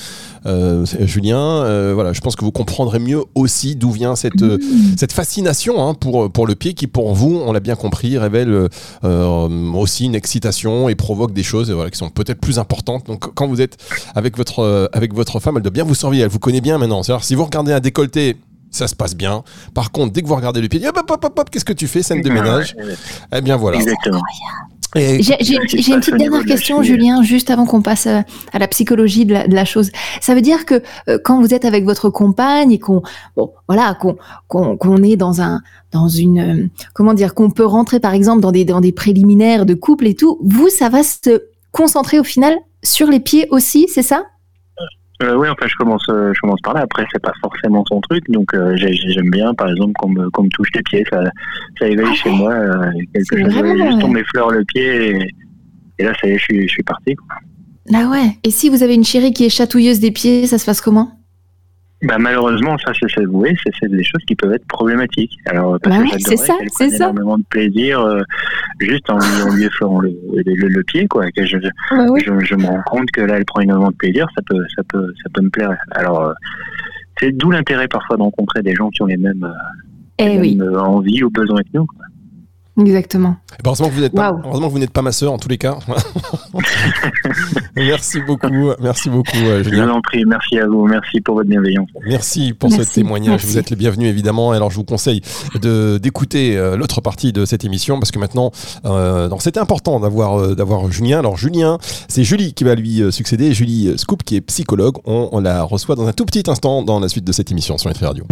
euh, 0.46 0.86
Julien, 1.00 1.38
euh, 1.38 1.92
voilà, 1.94 2.12
je 2.12 2.20
pense 2.20 2.36
que 2.36 2.44
vous 2.44 2.52
comprendrez 2.52 3.00
mieux 3.00 3.24
aussi 3.34 3.74
d'où 3.74 3.90
vient 3.90 4.14
cette 4.14 4.44
cette 4.96 5.12
fascination 5.12 5.84
hein, 5.84 5.94
pour 5.94 6.30
pour 6.30 6.46
le 6.46 6.54
pied, 6.54 6.74
qui 6.74 6.86
pour 6.86 7.12
vous, 7.12 7.42
on 7.44 7.52
l'a 7.52 7.60
bien 7.60 7.74
compris, 7.74 8.18
révèle 8.18 8.68
aussi 9.02 10.04
une 10.04 10.14
excitation 10.14 10.88
et 10.88 10.94
provoque 10.94 11.32
des 11.32 11.42
choses, 11.42 11.72
voilà, 11.72 11.90
qui 11.90 11.98
sont 11.98 12.10
peut-être 12.10 12.40
plus 12.40 12.60
importantes. 12.60 13.06
Donc, 13.06 13.34
quand 13.34 13.48
vous 13.48 13.60
êtes 13.60 13.78
avec 14.14 14.36
votre 14.36 14.88
avec 14.92 15.12
votre 15.12 15.40
femme, 15.40 15.56
elle 15.56 15.62
doit 15.62 15.72
bien 15.72 15.84
vous 15.84 15.96
surveiller, 15.96 16.22
elle 16.22 16.30
vous 16.30 16.38
connaît 16.38 16.60
bien 16.60 16.78
maintenant. 16.78 17.02
C'est-à-dire, 17.02 17.24
si 17.24 17.34
vous 17.34 17.44
regardez 17.44 17.72
un 17.72 17.80
décolleté. 17.80 18.36
Ça 18.70 18.86
se 18.86 18.94
passe 18.94 19.14
bien. 19.14 19.42
Par 19.74 19.90
contre, 19.90 20.12
dès 20.12 20.22
que 20.22 20.26
vous 20.26 20.34
regardez 20.34 20.60
le 20.60 20.68
pied, 20.68 20.86
hop, 20.86 20.98
hop, 20.98 21.24
hop, 21.24 21.38
hop, 21.38 21.50
qu'est-ce 21.50 21.64
que 21.64 21.72
tu 21.72 21.86
fais? 21.86 22.02
Scène 22.02 22.22
de 22.22 22.30
ménage. 22.30 22.76
Eh 23.34 23.40
bien 23.40 23.56
voilà. 23.56 23.78
Exactement. 23.78 24.20
J'ai 24.94 25.54
une, 25.54 26.00
petite 26.00 26.16
dernière 26.16 26.44
question, 26.44 26.82
Julien, 26.82 27.22
juste 27.22 27.50
avant 27.50 27.66
qu'on 27.66 27.82
passe 27.82 28.06
euh, 28.06 28.20
à 28.52 28.58
la 28.58 28.66
psychologie 28.68 29.26
de 29.26 29.34
la, 29.34 29.46
de 29.46 29.54
la 29.54 29.66
chose. 29.66 29.90
Ça 30.22 30.34
veut 30.34 30.40
dire 30.40 30.64
que 30.64 30.82
euh, 31.08 31.18
quand 31.22 31.40
vous 31.40 31.52
êtes 31.52 31.66
avec 31.66 31.84
votre 31.84 32.08
compagne 32.08 32.72
et 32.72 32.78
qu'on, 32.78 33.02
bon, 33.36 33.52
voilà, 33.68 33.94
qu'on 33.94 34.16
qu'on 34.48 34.78
qu'on 34.78 35.02
est 35.02 35.16
dans 35.16 35.42
un, 35.42 35.60
dans 35.92 36.08
une, 36.08 36.40
euh, 36.40 36.66
comment 36.94 37.12
dire, 37.12 37.34
qu'on 37.34 37.50
peut 37.50 37.66
rentrer 37.66 38.00
par 38.00 38.14
exemple 38.14 38.40
dans 38.40 38.52
des 38.52 38.64
dans 38.64 38.80
des 38.80 38.92
préliminaires 38.92 39.66
de 39.66 39.74
couple 39.74 40.06
et 40.06 40.14
tout, 40.14 40.38
vous, 40.42 40.70
ça 40.70 40.88
va 40.88 41.02
se 41.02 41.42
concentrer 41.70 42.18
au 42.18 42.24
final 42.24 42.56
sur 42.82 43.08
les 43.08 43.20
pieds 43.20 43.46
aussi, 43.50 43.88
c'est 43.92 44.02
ça? 44.02 44.24
Euh, 45.22 45.34
oui, 45.36 45.48
enfin, 45.48 45.66
je 45.66 45.74
commence, 45.74 46.04
euh, 46.10 46.32
je 46.32 46.40
commence 46.40 46.60
par 46.60 46.74
là. 46.74 46.80
Après, 46.82 47.04
c'est 47.12 47.20
pas 47.20 47.32
forcément 47.40 47.84
son 47.88 48.00
truc, 48.00 48.22
donc 48.30 48.54
euh, 48.54 48.76
j'ai- 48.76 48.92
j'aime 48.94 49.30
bien, 49.30 49.52
par 49.54 49.68
exemple, 49.68 49.92
qu'on 49.98 50.10
me, 50.10 50.30
qu'on 50.30 50.44
me 50.44 50.48
touche 50.50 50.68
les 50.76 50.82
pieds. 50.82 51.04
Ça, 51.10 51.24
ça 51.78 51.88
éveille 51.88 52.06
Ah 52.08 52.14
chez 52.14 52.30
moi 52.30 52.52
euh, 52.52 52.90
quelque 53.12 53.38
chose. 53.40 53.52
Juste 53.52 54.04
on 54.04 54.08
m'effleure 54.08 54.50
le 54.50 54.64
pied 54.64 55.10
et, 55.16 55.28
et 55.98 56.04
là, 56.04 56.12
ça 56.20 56.28
y 56.28 56.32
est, 56.32 56.38
je 56.38 56.44
suis, 56.44 56.62
je 56.62 56.72
suis 56.72 56.82
parti. 56.84 57.16
quoi. 57.16 57.26
Ah 57.92 58.08
ouais. 58.10 58.36
Et 58.44 58.50
si 58.50 58.68
vous 58.68 58.82
avez 58.84 58.94
une 58.94 59.04
chérie 59.04 59.32
qui 59.32 59.44
est 59.44 59.48
chatouilleuse 59.48 59.98
des 59.98 60.10
pieds, 60.12 60.46
ça 60.46 60.56
se 60.58 60.64
passe 60.66 60.80
comment? 60.80 61.17
Bah, 62.02 62.16
malheureusement, 62.18 62.78
ça, 62.78 62.92
c'est 62.94 63.26
oui, 63.26 63.56
c'est 63.64 63.72
c'est 63.80 63.90
des 63.90 64.04
choses 64.04 64.22
qui 64.26 64.36
peuvent 64.36 64.52
être 64.52 64.66
problématiques. 64.68 65.36
Alors, 65.46 65.78
parce 65.82 65.96
Bah 65.96 66.02
que 66.04 66.08
j'adorais 66.10 66.36
c'est 66.36 66.46
ça, 66.46 66.54
c'est 66.70 66.90
ça. 66.90 66.96
énormément 66.96 67.38
de 67.38 67.44
plaisir 67.50 68.00
euh, 68.00 68.22
juste 68.78 69.10
en 69.10 69.18
lui, 69.18 69.42
en 69.42 69.52
lui 69.54 69.64
effleurant 69.64 69.98
le, 70.00 70.10
le, 70.32 70.68
le- 70.68 70.82
pied, 70.84 71.08
quoi. 71.08 71.28
Que 71.32 71.44
je, 71.44 71.56
je, 71.58 72.38
je 72.44 72.54
me 72.54 72.66
rends 72.66 72.82
compte 72.86 73.10
que 73.10 73.20
là, 73.22 73.36
elle 73.38 73.44
prend 73.44 73.60
énormément 73.62 73.90
de 73.90 73.96
plaisir, 73.96 74.28
ça 74.36 74.42
peut, 74.46 74.64
ça 74.76 74.82
peut, 74.88 75.12
ça 75.24 75.28
peut 75.34 75.42
me 75.42 75.50
plaire. 75.50 75.76
Alors, 75.90 76.22
euh, 76.22 76.32
c'est 77.18 77.32
d'où 77.36 77.50
l'intérêt 77.50 77.88
parfois 77.88 78.16
de 78.16 78.22
rencontrer 78.22 78.62
des 78.62 78.74
gens 78.76 78.90
qui 78.90 79.02
ont 79.02 79.06
les 79.06 79.16
mêmes, 79.16 79.42
euh, 79.42 79.52
Eh 80.18 80.28
les 80.28 80.38
oui, 80.38 80.54
mêmes, 80.54 80.68
euh, 80.68 80.80
envies 80.80 81.24
ou 81.24 81.30
besoins 81.30 81.62
que 81.62 81.68
nous. 81.74 81.86
quoi. 81.86 82.04
Exactement. 82.86 83.36
Eh 83.58 83.62
ben, 83.62 83.68
heureusement 83.70 83.88
que 83.88 83.94
vous 83.94 84.00
n'êtes 84.00 84.14
pas, 84.14 84.36
heureusement 84.44 84.68
que 84.68 84.72
vous 84.72 84.78
n'êtes 84.78 84.92
pas 84.92 85.02
ma 85.02 85.12
sœur 85.12 85.32
en 85.32 85.38
tous 85.38 85.48
les 85.48 85.58
cas. 85.58 85.78
merci 87.76 88.20
beaucoup, 88.26 88.70
merci 88.80 89.10
beaucoup, 89.10 89.36
euh, 89.36 89.58
Je 89.62 89.68
vous 89.68 89.76
Julien. 89.76 89.90
en 89.90 90.00
prie, 90.00 90.24
merci 90.24 90.58
à 90.58 90.66
vous, 90.66 90.86
merci 90.86 91.20
pour 91.20 91.36
votre 91.36 91.48
bienveillance. 91.48 91.88
Merci 92.06 92.52
pour 92.52 92.72
ce 92.72 92.82
témoignage. 92.82 93.30
merci. 93.42 93.46
Vous 93.46 93.58
êtes 93.58 93.70
les 93.70 93.76
bienvenus 93.76 94.08
évidemment. 94.08 94.52
Alors 94.52 94.70
je 94.70 94.76
vous 94.76 94.84
conseille 94.84 95.22
de 95.60 95.98
d'écouter 95.98 96.56
euh, 96.56 96.76
l'autre 96.76 97.00
partie 97.00 97.32
de 97.32 97.44
cette 97.44 97.64
émission 97.64 97.98
parce 97.98 98.10
que 98.10 98.18
maintenant, 98.18 98.50
euh, 98.84 99.28
donc 99.28 99.42
c'était 99.42 99.60
important 99.60 100.00
d'avoir 100.00 100.38
euh, 100.38 100.54
d'avoir 100.54 100.90
Julien. 100.90 101.18
Alors 101.18 101.36
Julien, 101.36 101.78
c'est 102.08 102.24
Julie 102.24 102.54
qui 102.54 102.64
va 102.64 102.74
lui 102.74 103.02
succéder. 103.12 103.52
Julie 103.52 103.94
Scoop 103.96 104.22
qui 104.22 104.36
est 104.36 104.40
psychologue. 104.40 104.96
On, 105.04 105.28
on 105.32 105.40
la 105.40 105.62
reçoit 105.62 105.94
dans 105.96 106.06
un 106.06 106.12
tout 106.12 106.24
petit 106.24 106.44
instant 106.48 106.82
dans 106.82 107.00
la 107.00 107.08
suite 107.08 107.24
de 107.24 107.32
cette 107.32 107.50
émission 107.50 107.78
sur 107.78 107.88
Nutri 107.88 108.06
Radio. 108.06 108.24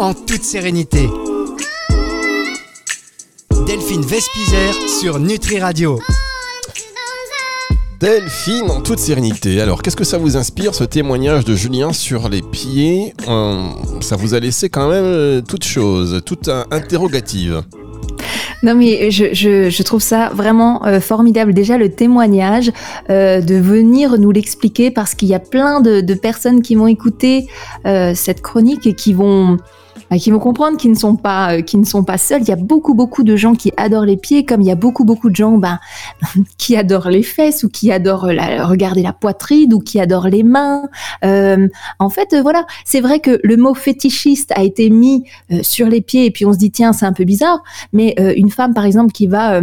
En 0.00 0.14
toute 0.14 0.42
sérénité. 0.42 1.10
Delphine 3.66 4.00
Vespizer 4.00 4.72
sur 4.88 5.18
Nutri 5.18 5.60
Radio. 5.60 6.00
Delphine, 8.00 8.70
en 8.70 8.80
toute 8.80 8.98
sérénité. 8.98 9.60
Alors, 9.60 9.82
qu'est-ce 9.82 9.96
que 9.96 10.04
ça 10.04 10.16
vous 10.16 10.38
inspire, 10.38 10.74
ce 10.74 10.84
témoignage 10.84 11.44
de 11.44 11.54
Julien 11.54 11.92
sur 11.92 12.30
les 12.30 12.40
pieds? 12.40 13.12
Euh, 13.28 13.58
Ça 14.00 14.16
vous 14.16 14.32
a 14.32 14.40
laissé 14.40 14.70
quand 14.70 14.88
même 14.88 15.04
euh, 15.04 15.42
toute 15.42 15.64
chose, 15.64 16.22
toute 16.24 16.48
euh, 16.48 16.64
interrogative. 16.70 17.62
Non 18.62 18.74
mais 18.74 19.10
je, 19.10 19.32
je, 19.32 19.70
je 19.70 19.82
trouve 19.82 20.02
ça 20.02 20.30
vraiment 20.34 20.84
euh, 20.86 21.00
formidable. 21.00 21.54
Déjà 21.54 21.78
le 21.78 21.90
témoignage 21.90 22.70
euh, 23.08 23.40
de 23.40 23.54
venir 23.54 24.18
nous 24.18 24.30
l'expliquer 24.32 24.90
parce 24.90 25.14
qu'il 25.14 25.28
y 25.28 25.34
a 25.34 25.38
plein 25.38 25.80
de, 25.80 26.02
de 26.02 26.14
personnes 26.14 26.60
qui 26.60 26.74
vont 26.74 26.86
écouter 26.86 27.46
euh, 27.86 28.12
cette 28.14 28.42
chronique 28.42 28.86
et 28.86 28.92
qui 28.94 29.14
vont 29.14 29.56
qui 30.18 30.30
vont 30.30 30.38
comprendre 30.38 30.76
qu'ils 30.76 30.90
ne 30.90 30.96
sont 30.96 31.16
pas 31.16 31.56
euh, 31.56 31.62
qui 31.62 31.76
ne 31.76 31.84
sont 31.84 32.04
pas 32.04 32.18
seuls. 32.18 32.42
Il 32.42 32.48
y 32.48 32.52
a 32.52 32.56
beaucoup 32.56 32.94
beaucoup 32.94 33.22
de 33.22 33.36
gens 33.36 33.54
qui 33.54 33.72
adorent 33.76 34.04
les 34.04 34.16
pieds, 34.16 34.44
comme 34.44 34.60
il 34.60 34.66
y 34.66 34.70
a 34.70 34.76
beaucoup 34.76 35.04
beaucoup 35.04 35.30
de 35.30 35.36
gens 35.36 35.58
ben, 35.58 35.78
qui 36.58 36.76
adorent 36.76 37.10
les 37.10 37.22
fesses 37.22 37.64
ou 37.64 37.68
qui 37.68 37.92
adorent 37.92 38.26
la, 38.26 38.66
regarder 38.66 39.02
la 39.02 39.12
poitrine 39.12 39.72
ou 39.74 39.80
qui 39.80 40.00
adorent 40.00 40.28
les 40.28 40.42
mains. 40.42 40.88
Euh, 41.24 41.68
en 41.98 42.10
fait, 42.10 42.32
euh, 42.32 42.42
voilà, 42.42 42.66
c'est 42.84 43.00
vrai 43.00 43.20
que 43.20 43.38
le 43.42 43.56
mot 43.56 43.74
fétichiste 43.74 44.52
a 44.56 44.62
été 44.62 44.90
mis 44.90 45.24
sur 45.62 45.86
les 45.86 46.00
pieds 46.00 46.26
et 46.26 46.30
puis 46.30 46.46
on 46.46 46.52
se 46.52 46.58
dit 46.58 46.70
tiens 46.70 46.92
c'est 46.92 47.06
un 47.06 47.12
peu 47.12 47.24
bizarre, 47.24 47.62
mais 47.92 48.14
une 48.36 48.50
femme 48.50 48.74
par 48.74 48.84
exemple 48.84 49.12
qui 49.12 49.26
va 49.26 49.60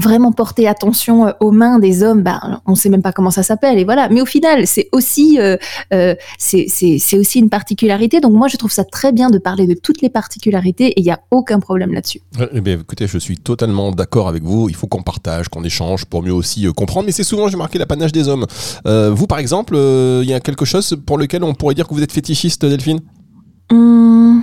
vraiment 0.00 0.32
porter 0.32 0.66
attention 0.66 1.26
euh, 1.26 1.32
aux 1.40 1.52
mains 1.52 1.78
des 1.78 2.02
hommes, 2.02 2.22
ben, 2.22 2.60
on 2.66 2.72
ne 2.72 2.76
sait 2.76 2.88
même 2.88 3.02
pas 3.02 3.12
comment 3.12 3.30
ça 3.30 3.42
s'appelle, 3.42 3.78
et 3.78 3.84
voilà. 3.84 4.08
Mais 4.08 4.20
au 4.20 4.26
final, 4.26 4.66
c'est 4.66 4.88
aussi, 4.92 5.38
euh, 5.38 5.56
euh, 5.92 6.14
c'est 6.38 7.18
aussi 7.18 7.38
une 7.38 7.50
particularité. 7.50 8.20
Donc 8.20 8.32
moi, 8.32 8.48
je 8.48 8.56
trouve 8.56 8.72
ça 8.72 8.84
très 8.84 9.12
bien 9.12 9.30
de 9.30 9.38
parler 9.38 9.66
de 9.66 9.74
toutes 9.74 10.00
les 10.02 10.10
particularités, 10.10 10.88
et 10.88 11.00
il 11.00 11.04
n'y 11.04 11.10
a 11.10 11.20
aucun 11.30 11.60
problème 11.60 11.92
là-dessus. 11.92 12.20
Eh 12.52 12.60
bien, 12.60 12.78
écoutez, 12.80 13.06
je 13.06 13.18
suis 13.18 13.38
totalement 13.38 13.92
d'accord 13.92 14.28
avec 14.28 14.42
vous. 14.42 14.68
Il 14.68 14.74
faut 14.74 14.86
qu'on 14.86 15.02
partage, 15.02 15.48
qu'on 15.48 15.64
échange 15.64 16.04
pour 16.06 16.22
mieux 16.22 16.32
aussi 16.32 16.66
comprendre. 16.74 17.06
Mais 17.06 17.12
c'est 17.12 17.24
souvent, 17.24 17.48
j'ai 17.48 17.56
marqué 17.56 17.78
l'apanage 17.78 18.12
des 18.12 18.28
hommes. 18.28 18.46
vous, 18.84 19.26
par 19.26 19.38
exemple, 19.38 19.76
il 19.76 20.28
y 20.28 20.34
a 20.34 20.40
quelque 20.40 20.64
chose 20.64 20.96
pour 21.06 21.18
lequel 21.18 21.44
on 21.44 21.54
pourrait 21.54 21.74
dire 21.74 21.86
que 21.86 21.94
vous 21.94 22.02
êtes 22.02 22.12
fétichiste, 22.12 22.64
Delphine? 22.64 23.00
Hum, 23.70 24.42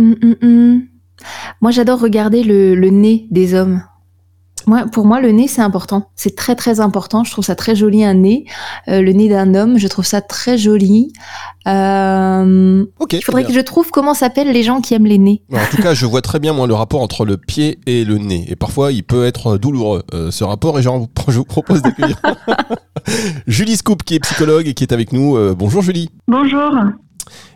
hum, 0.00 0.16
hum, 0.42 0.82
Moi, 1.60 1.70
j'adore 1.70 2.00
regarder 2.00 2.42
le 2.42 2.90
nez 2.90 3.26
des 3.30 3.54
hommes 3.54 3.82
pour 4.92 5.06
moi, 5.06 5.20
le 5.20 5.30
nez, 5.30 5.48
c'est 5.48 5.62
important. 5.62 6.10
C'est 6.16 6.36
très, 6.36 6.54
très 6.54 6.80
important. 6.80 7.24
Je 7.24 7.30
trouve 7.30 7.44
ça 7.44 7.54
très 7.54 7.74
joli, 7.74 8.04
un 8.04 8.14
nez. 8.14 8.44
Euh, 8.88 9.02
le 9.02 9.12
nez 9.12 9.28
d'un 9.28 9.54
homme, 9.54 9.78
je 9.78 9.88
trouve 9.88 10.04
ça 10.04 10.20
très 10.20 10.58
joli. 10.58 11.12
Euh, 11.66 12.84
il 13.10 13.24
faudrait 13.24 13.44
que 13.44 13.52
je 13.52 13.60
trouve 13.60 13.90
comment 13.90 14.14
s'appellent 14.14 14.52
les 14.52 14.62
gens 14.62 14.80
qui 14.80 14.94
aiment 14.94 15.06
les 15.06 15.18
nez. 15.18 15.42
En 15.52 15.58
tout 15.70 15.82
cas, 15.82 15.94
je 15.94 16.06
vois 16.06 16.22
très 16.22 16.38
bien, 16.38 16.52
moi, 16.52 16.66
le 16.66 16.74
rapport 16.74 17.00
entre 17.00 17.24
le 17.24 17.36
pied 17.36 17.78
et 17.86 18.04
le 18.04 18.18
nez. 18.18 18.44
Et 18.48 18.56
parfois, 18.56 18.92
il 18.92 19.04
peut 19.04 19.24
être 19.24 19.58
douloureux, 19.58 20.02
euh, 20.14 20.30
ce 20.30 20.44
rapport. 20.44 20.78
Et 20.78 20.82
genre, 20.82 21.06
je 21.28 21.38
vous 21.38 21.44
propose 21.44 21.82
d'accueillir 21.82 22.20
Julie 23.46 23.76
Scoop, 23.76 24.02
qui 24.02 24.14
est 24.16 24.20
psychologue 24.20 24.66
et 24.66 24.74
qui 24.74 24.84
est 24.84 24.92
avec 24.92 25.12
nous. 25.12 25.36
bonjour, 25.54 25.82
Julie. 25.82 26.10
Bonjour. 26.28 26.72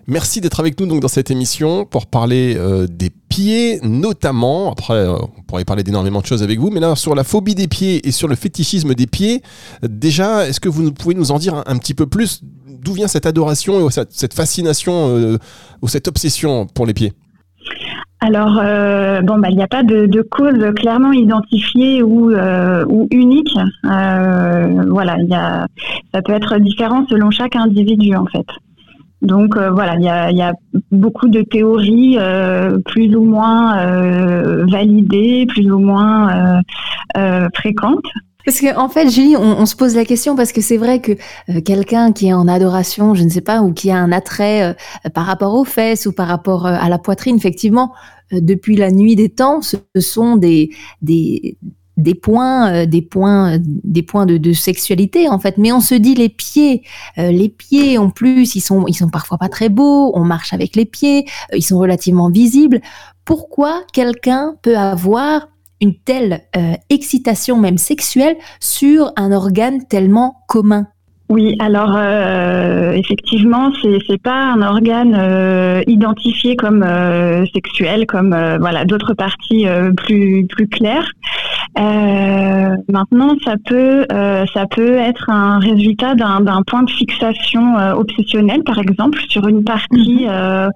Merci 0.08 0.40
d'être 0.40 0.61
avec 0.61 0.78
nous 0.78 0.87
donc 0.87 1.00
dans 1.00 1.08
cette 1.08 1.32
émission 1.32 1.85
pour 1.85 2.06
parler 2.06 2.54
euh, 2.56 2.87
des 2.88 3.11
pieds 3.11 3.80
notamment. 3.82 4.70
Après, 4.70 4.94
euh, 4.94 5.16
on 5.37 5.42
pourrait 5.42 5.64
parler 5.64 5.82
d'énormément 5.82 6.20
de 6.20 6.26
choses 6.26 6.44
avec 6.44 6.61
vous, 6.61 6.70
mais 6.70 6.78
là 6.78 6.94
sur 6.94 7.14
la 7.16 7.25
phobie 7.25 7.56
des 7.56 7.66
pieds 7.66 8.06
et 8.06 8.12
sur 8.12 8.28
le 8.28 8.37
fétichisme 8.37 8.94
des 8.94 9.06
pieds, 9.06 9.42
déjà, 9.82 10.46
est-ce 10.46 10.61
que 10.61 10.68
vous 10.68 10.92
pouvez 10.92 11.14
nous 11.14 11.32
en 11.32 11.38
dire 11.38 11.62
un, 11.66 11.76
petit 11.78 11.94
peu 11.94 12.06
plus? 12.06 12.42
D'où 12.68 12.92
vient 12.92 13.08
cette 13.08 13.26
adoration 13.26 13.88
et 13.88 13.92
cette 14.11 14.35
fascination 14.35 15.08
euh, 15.08 15.38
ou 15.82 15.88
cette 15.88 16.06
obsession 16.06 16.66
pour 16.66 16.87
les 16.87 16.94
pieds? 16.94 17.12
Alors, 18.20 18.54
bon, 19.25 19.38
bah, 19.38 19.49
il 19.50 19.56
n'y 19.56 19.62
a 19.62 19.68
pas 19.68 19.82
de, 19.82 20.23
cause 20.23 20.73
clairement 20.76 21.12
identifiée 21.12 22.02
ou, 22.02 22.30
unique. 23.11 23.58
voilà, 23.82 25.16
y 25.20 25.35
a, 25.35 25.66
ça 26.14 26.23
peut 26.23 26.32
être 26.32 26.58
différent 26.58 27.04
selon 27.11 27.30
chaque 27.30 27.56
individu 27.56 28.14
en 28.14 28.26
fait. 28.26 28.46
Donc 29.23 29.56
euh, 29.56 29.70
voilà, 29.70 29.96
il 29.96 30.37
y 30.37 30.42
a, 30.42 30.52
beaucoup 30.92 31.28
de 31.28 31.42
théories 31.42 32.16
euh, 32.18 32.78
plus 32.85 33.14
ou 33.16 33.25
moins 33.25 33.78
euh, 33.78 34.66
validées, 34.66 35.46
plus 35.49 35.70
ou 35.70 35.78
moins 35.78 36.62
fréquentes. 37.54 38.04
Parce 38.44 38.61
qu'en 38.61 38.85
en 38.85 38.88
fait, 38.88 39.11
Julie, 39.11 39.37
on, 39.37 39.66
se 39.66 39.75
pose 39.75 39.96
la 39.96 40.04
question 40.04 40.37
parce 40.37 40.52
que 40.52 40.61
c'est 40.61 40.76
vrai 40.76 41.00
que 41.00 41.12
quelqu'un 41.61 42.12
qui 42.12 42.28
est 42.28 42.32
en 42.32 42.46
adoration, 42.46 43.14
je 43.14 43.25
ne 43.25 43.28
sais 43.28 43.40
pas, 43.40 43.61
ou 43.62 43.73
qui 43.73 43.90
a 43.90 43.96
un 43.96 44.12
attrait 44.12 44.76
par 45.14 45.26
rapport 45.26 45.54
aux 45.54 45.64
fesses 45.64 46.06
ou 46.06 46.12
par 46.12 46.28
rapport 46.28 46.64
à 46.66 46.88
la 46.88 46.99
poitrine, 46.99 47.37
effectivement, 47.37 47.92
depuis 48.30 48.76
la 48.76 48.92
nuit 48.92 49.16
des 49.16 49.30
temps, 49.30 49.62
ce 49.62 49.78
sont 49.99 50.37
des, 50.37 50.70
des, 51.02 51.58
des 51.97 52.15
points, 52.15 52.73
euh, 52.73 52.87
des 52.87 53.03
points, 53.03 53.55
euh, 53.55 53.59
des 53.62 54.03
points 54.03 54.26
de, 54.26 54.53
sexualité 54.53 55.29
en 55.29 55.38
fait. 55.38 55.59
Mais 55.59 55.73
on 55.73 55.81
se 55.81 55.95
dit 55.95 56.15
les 56.15 56.29
pieds, 56.29 56.83
euh, 57.19 57.31
les 57.31 57.49
pieds 57.49 57.99
en 57.99 58.11
plus, 58.11 58.55
ils 58.55 58.61
sont, 58.61 58.87
ils 58.87 58.95
sont 58.95 59.09
parfois 59.09 59.38
pas 59.38 59.49
très 59.49 59.69
beaux. 59.69 60.12
On 60.15 60.25
marche 60.25 60.53
avec 60.53 60.76
les 60.76 60.85
pieds, 60.85 61.26
ils 61.53 61.65
sont 61.65 61.79
relativement 61.79 62.31
visibles. 62.31 62.81
Pourquoi 63.25 63.83
quelqu'un 63.93 64.55
peut 64.62 64.76
avoir 64.76 65.49
une 65.81 65.95
telle 65.95 66.43
excitation 66.88 67.59
même 67.59 67.76
sexuelle 67.76 68.37
sur 68.61 69.12
un 69.17 69.33
organe 69.33 69.87
tellement 69.87 70.45
commun? 70.49 70.87
Oui, 71.28 71.56
alors 71.59 71.92
euh, 71.97 72.92
effectivement, 72.92 73.73
c'est 73.83 73.99
c'est 74.06 74.21
pas 74.23 74.52
un 74.52 74.62
organe 74.62 75.16
euh, 75.18 75.83
identifié 75.88 76.54
comme 76.54 76.85
euh, 76.85 77.45
sexuel, 77.52 78.06
comme 78.06 78.33
euh, 78.33 78.59
voilà 78.59 78.85
d'autres 78.85 79.12
parties 79.12 79.66
plus 79.97 80.47
plus 80.47 80.68
claires. 80.68 81.11
maintenant, 81.76 83.35
ça 83.45 83.54
peut 83.64 84.06
ça 84.54 84.66
peut 84.71 84.95
être 84.95 85.28
un 85.28 85.59
résultat 85.59 86.14
d'un 86.14 86.40
d'un 86.42 86.62
point 86.62 86.85
de 86.85 86.90
fixation 86.90 87.75
obsessionnel, 87.97 88.62
par 88.62 88.78
exemple, 88.78 89.18
sur 89.28 89.49
une 89.49 89.64
partie 89.64 90.26
mhm 90.26 90.71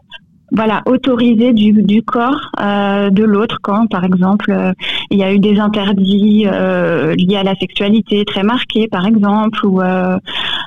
voilà, 0.52 0.83
autoriser 0.87 1.52
du, 1.52 1.73
du 1.83 2.02
corps 2.02 2.50
euh, 2.61 3.11
de 3.11 3.25
l'autre 3.25 3.59
quand, 3.62 3.87
par 3.87 4.04
exemple, 4.04 4.50
euh, 4.50 4.73
il 5.11 5.19
y 5.19 5.23
a 5.23 5.33
eu 5.33 5.38
des 5.38 5.59
interdits 5.59 6.47
euh, 6.47 7.14
liés 7.14 7.37
à 7.37 7.42
la 7.42 7.54
sexualité 7.54 8.25
très 8.25 8.42
marqués, 8.42 8.88
par 8.88 9.07
exemple, 9.07 9.64
ou 9.64 9.80
euh, 9.80 10.19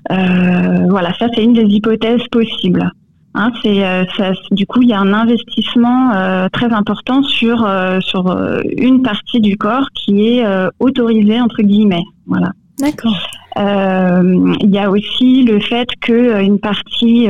voilà, 0.09 1.13
ça 1.19 1.27
c'est 1.33 1.43
une 1.43 1.53
des 1.53 1.65
hypothèses 1.65 2.25
possibles. 2.31 2.89
Hein, 3.35 3.51
c'est 3.63 3.81
ça, 4.15 4.31
du 4.51 4.67
coup 4.67 4.83
il 4.83 4.89
y 4.89 4.93
a 4.93 4.99
un 4.99 5.11
investissement 5.11 6.11
très 6.51 6.71
important 6.71 7.23
sur 7.23 7.67
sur 8.01 8.37
une 8.77 9.01
partie 9.01 9.41
du 9.41 9.57
corps 9.57 9.87
qui 9.95 10.37
est 10.37 10.45
autorisée 10.79 11.41
entre 11.41 11.63
guillemets. 11.63 12.03
Voilà. 12.27 12.51
D'accord. 12.79 13.17
Il 13.57 14.69
y 14.69 14.77
a 14.77 14.91
aussi 14.91 15.45
le 15.45 15.59
fait 15.61 15.87
que 15.99 16.43
une 16.43 16.59
partie, 16.59 17.27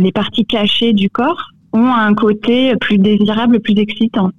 les 0.00 0.12
parties 0.12 0.44
cachées 0.44 0.92
du 0.92 1.08
corps 1.08 1.53
ont 1.74 1.92
un 1.92 2.14
côté 2.14 2.74
plus 2.80 2.98
désirable, 2.98 3.60
plus 3.60 3.78
excitant. 3.78 4.30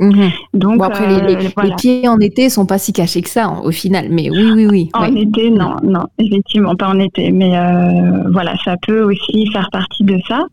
Mhm. 0.00 0.30
Donc 0.54 0.82
après 0.82 1.06
les, 1.06 1.36
euh, 1.36 1.76
pieds 1.78 2.08
en 2.08 2.18
été 2.18 2.50
sont 2.50 2.66
pas 2.66 2.78
si 2.78 2.92
cachés 2.92 3.22
que 3.22 3.30
ça 3.30 3.48
au 3.62 3.70
final, 3.70 4.08
mais 4.10 4.28
oui 4.28 4.50
oui 4.52 4.66
oui. 4.66 4.88
En 4.92 5.14
été 5.14 5.50
non 5.50 5.76
non 5.84 6.04
effectivement 6.18 6.74
pas 6.74 6.88
en 6.88 6.98
été, 6.98 7.30
mais 7.30 7.56
euh, 7.56 8.28
voilà 8.32 8.54
ça 8.64 8.74
peut 8.84 9.02
aussi 9.02 9.46
faire 9.52 9.68
partie 9.70 10.02
de 10.02 10.18
ça. 10.26 10.46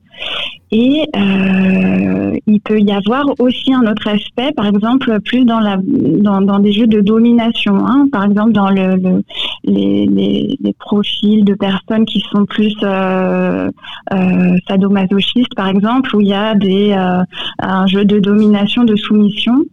Et 0.74 1.04
euh, 1.18 2.34
il 2.48 2.62
peut 2.62 2.80
y 2.80 2.94
avoir 2.94 3.26
aussi 3.40 3.74
un 3.74 3.86
autre 3.92 4.08
aspect, 4.08 4.54
par 4.56 4.68
exemple, 4.68 5.20
plus 5.20 5.44
dans, 5.44 5.60
la, 5.60 5.78
dans, 5.84 6.40
dans 6.40 6.60
des 6.60 6.72
jeux 6.72 6.88
de 6.88 7.02
domination. 7.02 7.86
Hein. 7.86 8.08
Par 8.10 8.24
exemple, 8.24 8.54
dans 8.54 8.70
le, 8.70 8.96
le 8.96 9.22
les, 9.66 10.06
les, 10.06 10.58
les, 10.62 10.74
profils 10.74 11.44
de 11.44 11.54
personnes 11.56 12.06
qui 12.06 12.24
sont 12.32 12.46
plus 12.46 12.74
euh, 12.84 13.70
euh, 14.13 14.58
sadomasochistes, 14.67 15.55
par 15.55 15.67
exemple, 15.67 16.15
où 16.15 16.22
il 16.22 16.27
y 16.27 16.34
a 16.34 16.55
des, 16.55 16.91
euh, 16.91 17.24
un 17.60 17.88
jeu 17.88 18.05
de 18.05 18.20
domination, 18.20 18.84
de 18.84 18.96
soumission. 18.96 19.63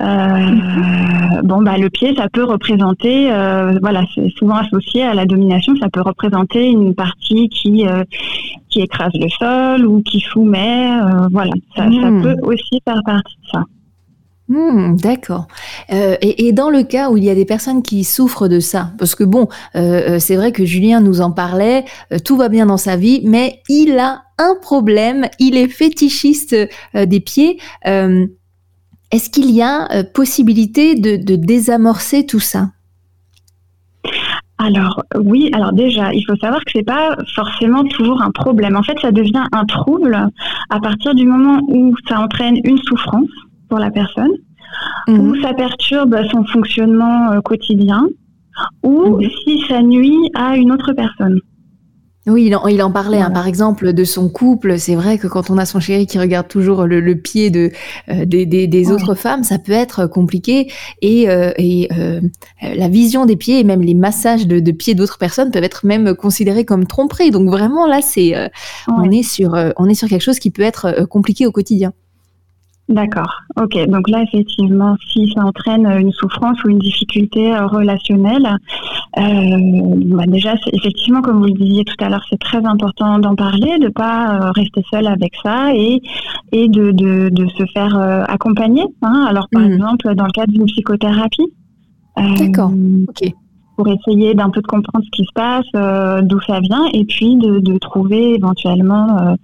Euh, 0.00 1.42
bon, 1.42 1.62
bah, 1.62 1.76
le 1.76 1.90
pied, 1.90 2.14
ça 2.14 2.28
peut 2.28 2.44
représenter, 2.44 3.32
euh, 3.32 3.78
voilà, 3.80 4.04
c'est 4.14 4.30
souvent 4.30 4.56
associé 4.56 5.02
à 5.02 5.12
la 5.12 5.26
domination, 5.26 5.74
ça 5.76 5.88
peut 5.88 6.02
représenter 6.02 6.68
une 6.68 6.94
partie 6.94 7.48
qui 7.48 7.86
euh, 7.86 8.04
qui 8.68 8.80
écrase 8.80 9.12
le 9.14 9.28
sol 9.28 9.86
ou 9.86 10.02
qui 10.02 10.20
soumet, 10.20 10.88
voilà, 11.32 11.52
ça, 11.74 11.86
hmm. 11.86 12.22
peut 12.22 12.36
aussi 12.42 12.80
faire 12.84 13.00
partie 13.04 13.36
de 13.42 13.48
ça. 13.50 13.64
Hmm, 14.48 14.96
d'accord. 14.96 15.46
et, 15.90 16.48
et, 16.48 16.52
dans 16.52 16.70
le 16.70 16.82
cas 16.82 17.10
où 17.10 17.18
il 17.18 17.24
y 17.24 17.28
a 17.28 17.34
des 17.34 17.44
personnes 17.44 17.82
qui 17.82 18.02
souffrent 18.02 18.48
de 18.48 18.60
ça, 18.60 18.92
parce 18.98 19.14
que 19.14 19.24
bon, 19.24 19.48
c'est 19.74 20.36
vrai 20.36 20.52
que 20.52 20.64
Julien 20.64 21.00
nous 21.00 21.20
en 21.20 21.32
parlait, 21.32 21.84
tout 22.24 22.38
va 22.38 22.48
bien 22.48 22.64
dans 22.64 22.78
sa 22.78 22.96
vie, 22.96 23.20
mais 23.24 23.60
il 23.68 23.98
a 23.98 24.22
un 24.38 24.54
problème, 24.60 25.26
il 25.38 25.56
est 25.56 25.68
fétichiste 25.68 26.56
des 26.94 27.20
pieds. 27.20 27.58
Est-ce 29.10 29.30
qu'il 29.30 29.50
y 29.50 29.62
a 29.62 29.90
euh, 29.92 30.02
possibilité 30.04 30.94
de, 30.94 31.36
désamorcer 31.36 32.26
tout 32.26 32.40
ça? 32.40 32.68
Alors 34.58 35.02
oui, 35.16 35.50
alors 35.54 35.72
déjà, 35.72 36.12
il 36.12 36.24
faut 36.24 36.36
savoir 36.36 36.62
que 36.64 36.72
c'est 36.72 36.84
pas 36.84 37.16
forcément 37.34 37.84
toujours 37.84 38.20
un 38.20 38.32
problème. 38.32 38.76
En 38.76 38.82
fait, 38.82 38.98
ça 39.00 39.12
devient 39.12 39.44
un 39.52 39.64
trouble 39.64 40.28
à 40.68 40.80
partir 40.80 41.14
du 41.14 41.26
moment 41.26 41.60
où 41.68 41.94
ça 42.08 42.20
entraîne 42.20 42.58
une 42.64 42.78
souffrance 42.78 43.30
pour 43.68 43.78
la 43.78 43.90
personne, 43.90 44.32
où 45.08 45.12
mhm. 45.12 45.42
ça 45.42 45.54
perturbe 45.54 46.16
son 46.30 46.44
fonctionnement 46.44 47.32
euh, 47.32 47.40
quotidien, 47.40 48.06
ou 48.82 49.16
mhm. 49.16 49.30
si 49.44 49.60
ça 49.68 49.82
nuit 49.82 50.30
à 50.34 50.56
une 50.56 50.72
autre 50.72 50.92
personne. 50.92 51.40
Oui, 52.28 52.46
il 52.46 52.56
en, 52.56 52.66
il 52.66 52.82
en 52.82 52.90
parlait, 52.90 53.20
hein, 53.20 53.30
par 53.30 53.46
exemple, 53.46 53.92
de 53.92 54.04
son 54.04 54.28
couple. 54.28 54.78
C'est 54.78 54.94
vrai 54.94 55.18
que 55.18 55.26
quand 55.26 55.50
on 55.50 55.56
a 55.56 55.64
son 55.64 55.80
chéri 55.80 56.06
qui 56.06 56.18
regarde 56.18 56.46
toujours 56.46 56.84
le, 56.84 57.00
le 57.00 57.16
pied 57.16 57.50
de, 57.50 57.70
euh, 58.10 58.24
des, 58.26 58.44
des, 58.44 58.66
des 58.66 58.90
autres 58.90 59.14
femmes, 59.14 59.44
ça 59.44 59.58
peut 59.58 59.72
être 59.72 60.06
compliqué. 60.06 60.70
Et, 61.00 61.30
euh, 61.30 61.52
et 61.56 61.88
euh, 61.96 62.20
la 62.62 62.88
vision 62.88 63.24
des 63.24 63.36
pieds 63.36 63.60
et 63.60 63.64
même 63.64 63.80
les 63.80 63.94
massages 63.94 64.46
de, 64.46 64.60
de 64.60 64.72
pieds 64.72 64.94
d'autres 64.94 65.18
personnes 65.18 65.50
peuvent 65.50 65.64
être 65.64 65.86
même 65.86 66.14
considérés 66.14 66.64
comme 66.64 66.86
tromperies. 66.86 67.30
Donc 67.30 67.48
vraiment, 67.48 67.86
là, 67.86 68.00
c'est 68.02 68.34
on 68.88 69.10
est 69.10 69.22
sur 69.22 69.56
on 69.76 69.86
est 69.86 69.94
sur 69.94 70.08
quelque 70.08 70.22
chose 70.22 70.38
qui 70.38 70.50
peut 70.50 70.62
être 70.62 71.06
compliqué 71.06 71.46
au 71.46 71.52
quotidien. 71.52 71.92
D'accord. 72.88 73.42
Ok. 73.60 73.76
Donc 73.88 74.08
là, 74.08 74.22
effectivement, 74.22 74.96
si 75.12 75.30
ça 75.34 75.44
entraîne 75.44 75.86
une 75.86 76.10
souffrance 76.12 76.62
ou 76.64 76.70
une 76.70 76.78
difficulté 76.78 77.54
euh, 77.54 77.66
relationnelle, 77.66 78.56
euh, 79.18 79.22
bah 80.06 80.24
déjà, 80.26 80.54
effectivement, 80.72 81.20
comme 81.20 81.38
vous 81.38 81.46
le 81.46 81.52
disiez 81.52 81.84
tout 81.84 82.02
à 82.02 82.08
l'heure, 82.08 82.24
c'est 82.30 82.40
très 82.40 82.64
important 82.64 83.18
d'en 83.18 83.34
parler, 83.34 83.78
de 83.78 83.88
pas 83.88 84.40
euh, 84.40 84.50
rester 84.52 84.82
seul 84.90 85.06
avec 85.06 85.34
ça 85.42 85.74
et 85.74 86.00
et 86.52 86.68
de 86.68 86.92
de, 86.92 87.28
de 87.28 87.46
se 87.48 87.64
faire 87.74 87.94
euh, 87.98 88.24
accompagner. 88.26 88.84
Hein. 89.02 89.26
Alors, 89.28 89.48
par 89.52 89.62
mmh. 89.62 89.72
exemple, 89.72 90.14
dans 90.14 90.24
le 90.24 90.32
cadre 90.32 90.52
d'une 90.52 90.66
psychothérapie. 90.66 91.52
D'accord. 92.16 92.72
Ok 93.08 93.32
pour 93.76 93.86
essayer 93.86 94.34
d'un 94.34 94.50
peu 94.50 94.60
de 94.60 94.66
comprendre 94.66 95.04
ce 95.04 95.10
qui 95.12 95.22
se 95.22 95.32
passe, 95.32 95.64
euh, 95.76 96.20
d'où 96.20 96.40
ça 96.40 96.58
vient, 96.58 96.86
et 96.92 97.04
puis 97.04 97.36
de, 97.36 97.60
de 97.60 97.78
trouver 97.78 98.34
éventuellement 98.34 99.36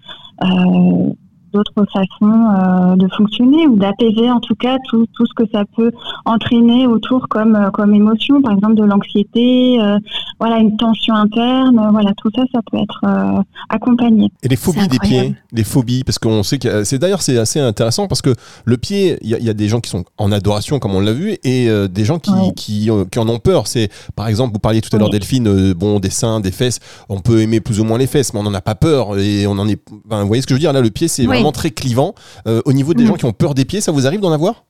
euh, 0.43 1.13
d'autres 1.55 1.87
façons 1.93 2.07
euh, 2.33 2.97
de 2.97 3.09
fonctionner 3.17 3.67
ou 3.69 3.77
d'apaiser 3.77 4.31
en 4.31 4.41
tout 4.41 4.57
cas 4.57 4.77
tout, 4.89 5.07
tout, 5.15 5.25
ce 5.25 5.33
que 5.35 5.49
ça 5.53 5.63
peut 5.77 5.93
entraîner 6.25 6.87
autour 6.87 7.29
comme, 7.29 7.55
euh, 7.55 7.71
comme 7.71 7.95
émotion, 7.95 8.43
par 8.43 8.53
exemple 8.53 8.75
de 8.75 8.83
l'anxiété, 8.83 9.81
euh, 9.81 9.99
voilà, 10.41 10.59
une 10.59 10.77
tension 10.77 11.15
interne, 11.15 11.89
voilà, 11.93 12.11
tout 12.17 12.31
ça, 12.35 12.43
ça 12.53 12.61
peut 12.71 12.79
être 12.79 13.45
accompagné. 13.69 14.31
Et 14.43 14.49
les 14.49 14.57
phobies 14.57 14.89
des 14.89 14.99
pieds, 14.99 15.37
les 15.53 15.65
phobies, 15.65 16.03
parce 16.03 16.19
qu'on 16.19 16.43
sait 16.43 16.59
que 16.59 16.83
c'est 16.85 16.99
d'ailleurs 16.99 17.23
c'est 17.23 17.39
assez 17.39 17.61
intéressant 17.61 18.09
parce 18.09 18.21
que 18.21 18.35
le 18.65 18.77
pied, 18.77 19.17
il 19.23 19.29
y, 19.29 19.45
y, 19.45 19.51
a 19.51 19.55
des 19.55 19.69
gens 19.69 19.81
qui 19.81 19.91
sont 19.91 20.05
en 20.19 20.33
adoration 20.33 20.81
comme 20.81 20.95
on 20.95 21.01
l'a 21.01 21.13
vu 21.13 21.37
et 21.45 21.69
des 21.89 22.05
gens 22.05 22.19
qui, 22.19 22.33
qui, 22.57 22.91
qui, 23.11 23.19
en 23.19 23.29
ont 23.29 23.39
peur. 23.39 23.69
C'est 23.69 23.91
par 24.17 24.27
exemple, 24.27 24.53
vous 24.53 24.59
parliez 24.59 24.81
tout 24.81 24.95
à 24.95 24.99
l'heure 24.99 25.11
Delphine, 25.11 25.73
bon 25.73 26.01
des 26.01 26.11
seins, 26.11 26.41
des 26.41 26.51
fesses, 26.51 26.81
on 27.09 27.21
peut 27.21 27.41
aimer 27.41 27.61
plus 27.61 27.81
ou 27.81 27.85
moins 27.85 27.99
les 27.99 28.09
fesses, 28.09 28.35
mais 28.35 28.41
on 28.41 28.45
n'en 28.45 28.55
a 28.55 28.61
pas 28.61 28.75
peur 28.75 29.17
et 29.19 29.47
on 29.47 29.53
en 29.53 29.69
est. 29.69 29.81
vous 29.89 30.27
voyez 30.27 30.43
ce 30.43 30.47
que 30.47 30.55
je 30.55 30.57
veux 30.57 30.61
dire? 30.61 30.73
Là, 30.73 30.81
le 30.81 30.91
pied 30.91 31.09
c'est 31.09 31.27
vraiment 31.45 31.53
très 31.53 31.71
clivant. 31.71 32.15
Euh, 32.47 32.63
au 32.65 32.73
niveau 32.73 32.95
des 32.95 33.05
mm. 33.05 33.07
gens 33.07 33.15
qui 33.15 33.25
ont 33.27 33.33
peur 33.33 33.55
des 33.55 33.65
pieds, 33.65 33.81
ça 33.81 33.93
vous 33.93 34.07
arrive 34.07 34.21
d'en 34.21 34.33
avoir? 34.33 34.65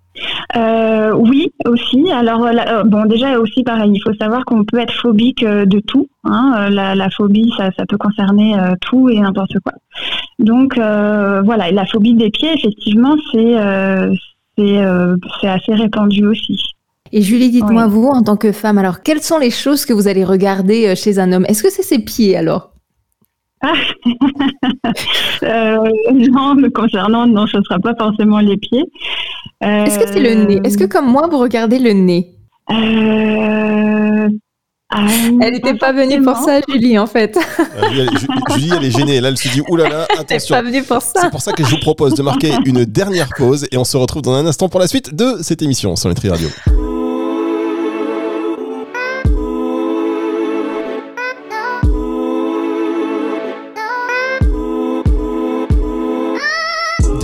Euh, 0.57 1.13
oui, 1.15 1.53
aussi. 1.67 2.11
Alors, 2.13 2.45
euh, 2.45 2.85
bon, 2.85 3.05
déjà 3.07 3.39
aussi 3.39 3.63
pareil, 3.65 3.93
il 3.95 4.01
faut 4.01 4.15
savoir 4.15 4.45
qu'on 4.45 4.65
peut 4.65 4.79
être 4.79 4.95
phobique 4.95 5.45
de 5.45 5.81
tout. 5.81 6.09
Hein. 6.25 6.69
La, 6.71 7.11
phobie, 7.11 7.53
ça, 7.57 7.71
peut 7.89 7.97
concerner 7.97 8.57
tout 8.81 9.09
et 9.09 9.19
n'importe 9.21 9.59
quoi. 9.61 9.73
Donc, 10.39 10.75
voilà, 10.77 11.71
la 11.71 11.87
phobie 11.87 12.15
des 12.15 12.31
pieds, 12.31 12.53
effectivement, 12.53 13.17
c'est 13.33 13.57
c'est 14.57 15.49
assez 15.49 15.75
répandu 15.75 16.27
aussi. 16.27 16.61
Et 17.11 17.23
Julie, 17.23 17.51
dites-moi 17.51 17.87
vous, 17.89 18.07
en 18.07 18.23
tant 18.23 18.37
que 18.37 18.53
femme, 18.53 18.79
alors 18.79 19.03
quelles 19.03 19.23
sont 19.23 19.39
les 19.39 19.51
choses 19.51 19.85
que 19.85 19.93
vous 19.93 20.07
allez 20.07 20.25
regarder 20.25 20.95
chez 20.95 21.19
un 21.19 21.33
homme? 21.33 21.45
Est-ce 21.49 21.63
que 21.63 21.71
c'est 21.71 21.83
ses 21.83 21.99
pieds 21.99 22.37
alors? 22.37 22.74
euh, 25.43 25.91
non, 26.13 26.55
me 26.55 26.69
concernant, 26.69 27.27
non, 27.27 27.47
ce 27.47 27.59
ne 27.59 27.63
sera 27.63 27.79
pas 27.79 27.95
forcément 27.99 28.41
les 28.41 28.57
pieds. 28.57 28.85
Est-ce 29.61 29.99
que 29.99 30.09
c'est 30.09 30.21
le 30.21 30.45
nez? 30.45 30.61
Est-ce 30.65 30.79
que 30.79 30.85
comme 30.85 31.11
moi, 31.11 31.29
vous 31.31 31.39
regardez 31.39 31.79
le 31.79 31.93
nez? 31.93 32.35
Euh... 32.71 34.29
Ah, 34.97 35.07
elle 35.41 35.55
n'était 35.55 35.75
pas, 35.75 35.93
venue 35.93 36.23
pour 36.23 36.37
ça, 36.37 36.61
Julie, 36.69 36.99
en 36.99 37.07
fait. 37.07 37.37
Euh, 37.59 38.07
Julie, 38.55 38.71
elle, 38.77 38.85
est 38.85 38.91
gênée. 38.97 39.21
Là, 39.21 39.29
elle 39.29 39.37
se 39.37 39.49
dit, 39.49 39.61
oulala, 39.69 40.07
attention. 40.19 40.55
Elle 40.55 40.65
n'est 40.65 40.71
pas 40.71 40.71
venue 40.71 40.83
pour 40.85 41.03
ça. 41.03 41.21
C'est 41.23 41.31
pour 41.31 41.43
ça 41.43 41.53
que 41.53 41.65
je 41.65 41.71
vous 41.71 41.81
propose 41.81 42.15
de 42.15 42.23
marquer 42.23 42.53
une 42.65 42.85
dernière 42.85 43.29
pause 43.37 43.67
et 43.73 43.77
on 43.77 43.85
se 43.85 43.97
retrouve 43.97 44.23
dans 44.23 44.35
un 44.35 44.47
instant 44.47 44.69
pour 44.69 44.79
la 44.79 44.87
suite 44.87 45.13
de 45.13 45.39
cette 45.43 45.63
émission 45.63 45.97
sur 45.97 46.09
Nutri 46.09 46.29
Radio. 46.29 46.49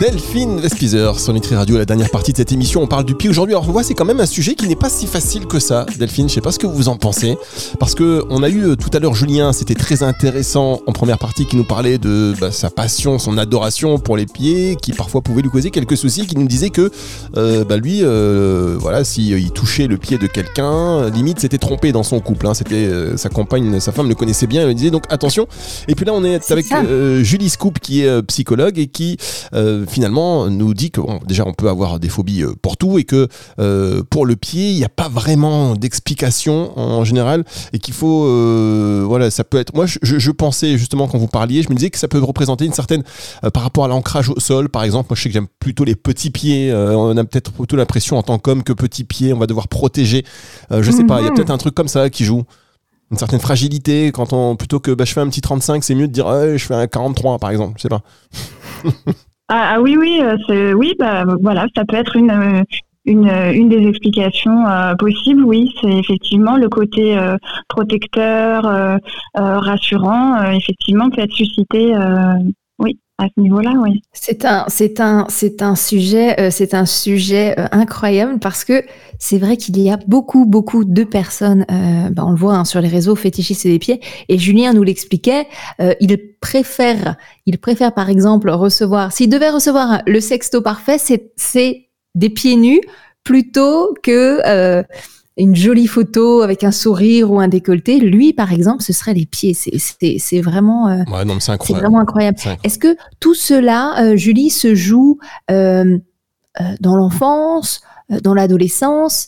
Delphine 0.00 0.60
Vespizer 0.60 1.20
sur 1.20 1.34
Nutri 1.34 1.54
Radio, 1.54 1.76
la 1.76 1.84
dernière 1.84 2.08
partie 2.08 2.32
de 2.32 2.38
cette 2.38 2.52
émission. 2.52 2.80
On 2.82 2.86
parle 2.86 3.04
du 3.04 3.14
pied 3.14 3.28
aujourd'hui. 3.28 3.54
Alors, 3.54 3.70
vois, 3.70 3.82
c'est 3.82 3.92
quand 3.92 4.06
même 4.06 4.20
un 4.20 4.24
sujet 4.24 4.54
qui 4.54 4.66
n'est 4.66 4.74
pas 4.74 4.88
si 4.88 5.06
facile 5.06 5.44
que 5.44 5.58
ça, 5.58 5.84
Delphine. 5.98 6.26
Je 6.26 6.32
sais 6.32 6.40
pas 6.40 6.52
ce 6.52 6.58
que 6.58 6.66
vous 6.66 6.88
en 6.88 6.96
pensez. 6.96 7.36
Parce 7.78 7.94
que 7.94 8.24
on 8.30 8.42
a 8.42 8.48
eu 8.48 8.64
euh, 8.64 8.76
tout 8.76 8.88
à 8.94 8.98
l'heure 8.98 9.14
Julien, 9.14 9.52
c'était 9.52 9.74
très 9.74 10.02
intéressant 10.02 10.80
en 10.86 10.92
première 10.92 11.18
partie, 11.18 11.44
qui 11.44 11.54
nous 11.56 11.66
parlait 11.66 11.98
de 11.98 12.32
bah, 12.40 12.50
sa 12.50 12.70
passion, 12.70 13.18
son 13.18 13.36
adoration 13.36 13.98
pour 13.98 14.16
les 14.16 14.24
pieds, 14.24 14.78
qui 14.80 14.92
parfois 14.92 15.20
pouvait 15.20 15.42
lui 15.42 15.50
causer 15.50 15.70
quelques 15.70 15.98
soucis, 15.98 16.26
qui 16.26 16.38
nous 16.38 16.48
disait 16.48 16.70
que 16.70 16.90
euh, 17.36 17.66
bah, 17.66 17.76
lui, 17.76 17.98
euh, 18.02 18.78
voilà, 18.80 19.04
s'il 19.04 19.38
il 19.38 19.50
touchait 19.50 19.86
le 19.86 19.98
pied 19.98 20.16
de 20.16 20.26
quelqu'un, 20.26 21.10
limite, 21.10 21.40
c'était 21.40 21.58
trompé 21.58 21.92
dans 21.92 22.04
son 22.04 22.20
couple. 22.20 22.46
Hein. 22.46 22.54
C'était 22.54 22.88
sa 23.16 23.28
compagne, 23.28 23.78
sa 23.80 23.92
femme 23.92 24.08
le 24.08 24.14
connaissait 24.14 24.46
bien, 24.46 24.62
elle 24.62 24.68
lui 24.68 24.74
disait 24.76 24.90
donc 24.90 25.04
attention. 25.10 25.46
Et 25.88 25.94
puis 25.94 26.06
là, 26.06 26.14
on 26.14 26.24
est, 26.24 26.50
avec 26.50 26.72
Julie 27.20 27.50
Scoop, 27.50 27.80
qui 27.80 28.00
est 28.00 28.22
psychologue 28.22 28.78
et 28.78 28.86
qui 28.86 29.18
finalement 29.90 30.48
nous 30.48 30.72
dit 30.72 30.90
que 30.90 31.00
déjà 31.26 31.44
on 31.46 31.52
peut 31.52 31.68
avoir 31.68 31.98
des 31.98 32.08
phobies 32.08 32.42
euh, 32.42 32.54
pour 32.62 32.76
tout 32.76 32.98
et 32.98 33.04
que 33.04 33.28
euh, 33.58 34.02
pour 34.08 34.24
le 34.24 34.36
pied 34.36 34.70
il 34.70 34.76
n'y 34.76 34.84
a 34.84 34.88
pas 34.88 35.08
vraiment 35.08 35.74
d'explication 35.74 36.78
en 36.78 37.04
général 37.04 37.44
et 37.72 37.78
qu'il 37.78 37.92
faut 37.92 38.24
euh, 38.24 39.04
voilà 39.06 39.30
ça 39.30 39.44
peut 39.44 39.58
être 39.58 39.74
moi 39.74 39.86
je, 39.86 39.98
je, 40.00 40.30
pensais 40.30 40.78
justement 40.78 41.08
quand 41.08 41.18
vous 41.18 41.26
parliez 41.26 41.62
je 41.62 41.68
me 41.68 41.74
disais 41.74 41.90
que 41.90 41.98
ça 41.98 42.08
peut 42.08 42.18
représenter 42.18 42.64
une 42.64 42.72
certaine 42.72 43.02
par 43.52 43.62
rapport 43.62 43.84
à 43.84 43.88
l'ancrage 43.88 44.30
au 44.30 44.38
sol 44.38 44.68
par 44.68 44.84
exemple 44.84 45.08
moi 45.10 45.16
je 45.16 45.22
sais 45.22 45.28
que 45.28 45.34
j'aime 45.34 45.48
plutôt 45.58 45.84
les 45.84 45.96
petits 45.96 46.30
pieds 46.30 46.72
on 46.72 47.16
a 47.16 47.24
peut-être 47.24 47.52
plutôt 47.52 47.76
l'impression 47.76 48.16
en 48.16 48.22
tant 48.22 48.38
qu'homme 48.38 48.62
que 48.62 48.72
petit 48.72 49.04
pied 49.04 49.32
on 49.32 49.38
va 49.38 49.46
devoir 49.46 49.68
protéger 49.68 50.24
je 50.70 50.90
sais 50.90 51.04
pas 51.04 51.20
il 51.20 51.24
y 51.24 51.26
a 51.26 51.30
mhm. 51.30 51.36
peut-être 51.36 51.50
un 51.50 51.58
truc 51.58 51.74
comme 51.74 51.88
ça 51.88 52.08
qui 52.08 52.24
joue 52.24 52.44
une 53.10 53.18
certaine 53.18 53.40
fragilité 53.40 54.12
quand 54.12 54.32
on 54.32 54.54
plutôt 54.54 54.78
que 54.78 54.92
bah, 54.92 55.04
je 55.04 55.12
fais 55.12 55.20
un 55.20 55.28
petit 55.28 55.40
35 55.40 55.82
c'est 55.82 55.94
mieux 55.96 56.06
de 56.06 56.12
dire 56.12 56.26
je 56.56 56.64
fais 56.64 56.74
un 56.74 56.86
43 56.86 57.38
par 57.38 57.50
exemple 57.50 57.74
je 57.76 57.82
sais 57.82 57.88
pas 57.88 58.02
Ah, 59.52 59.72
ah, 59.74 59.80
oui, 59.80 59.96
oui, 59.98 60.20
euh, 60.22 60.72
oui, 60.74 60.94
bah 60.96 61.24
voilà, 61.42 61.66
ça 61.74 61.84
peut 61.84 61.96
être 61.96 62.14
une 62.14 62.30
euh, 62.30 62.62
une, 63.04 63.26
une 63.26 63.68
des 63.68 63.84
explications 63.88 64.64
euh, 64.68 64.94
possibles, 64.94 65.42
oui, 65.42 65.74
c'est 65.80 65.88
effectivement 65.90 66.56
le 66.56 66.68
côté 66.68 67.18
protecteur, 67.68 68.62
rassurant, 69.34 70.40
effectivement, 70.52 71.10
peut 71.10 71.22
être 71.22 71.32
suscité, 71.32 71.94
C'est 74.12 74.44
un, 74.44 74.64
c'est 74.68 75.00
c'est 75.28 75.62
sujet, 75.76 76.50
c'est 76.50 76.74
un 76.74 76.86
sujet 76.86 77.54
incroyable 77.72 78.38
parce 78.38 78.64
que 78.64 78.84
c'est 79.18 79.38
vrai 79.38 79.56
qu'il 79.56 79.78
y 79.78 79.90
a 79.90 79.98
beaucoup, 80.06 80.46
beaucoup 80.46 80.84
de 80.84 81.04
personnes, 81.04 81.64
bah, 81.68 82.24
on 82.24 82.30
le 82.30 82.36
voit 82.36 82.54
hein, 82.54 82.64
sur 82.64 82.80
les 82.80 82.88
réseaux 82.88 83.14
fétichistes 83.14 83.66
des 83.66 83.78
pieds, 83.78 84.00
et 84.28 84.38
Julien 84.38 84.72
nous 84.72 84.82
l'expliquait, 84.82 85.46
il 86.00 86.30
préfère, 86.40 87.16
par 87.94 88.08
exemple 88.08 88.50
recevoir, 88.50 89.12
s'il 89.12 89.28
devait 89.28 89.50
recevoir 89.50 90.02
le 90.06 90.20
sexto 90.20 90.62
parfait, 90.62 90.98
c'est 90.98 91.90
des 92.14 92.30
pieds 92.30 92.56
nus 92.56 92.80
plutôt 93.24 93.94
que 94.02 94.40
euh, 94.46 94.82
une 95.36 95.54
jolie 95.54 95.86
photo 95.86 96.42
avec 96.42 96.64
un 96.64 96.72
sourire 96.72 97.30
ou 97.30 97.40
un 97.40 97.48
décolleté. 97.48 97.98
Lui, 97.98 98.32
par 98.32 98.52
exemple, 98.52 98.82
ce 98.82 98.92
serait 98.92 99.14
les 99.14 99.26
pieds. 99.26 99.54
C'est 99.54 100.40
vraiment, 100.40 100.88
euh, 100.88 101.02
c'est 101.60 101.72
vraiment 101.72 102.00
incroyable. 102.00 102.38
Est-ce 102.64 102.78
que 102.78 102.96
tout 103.20 103.34
cela, 103.34 103.94
euh, 104.02 104.16
Julie, 104.16 104.50
se 104.50 104.74
joue 104.74 105.18
dans 105.48 106.96
l'enfance, 106.96 107.80
dans 108.22 108.34
l'adolescence, 108.34 109.26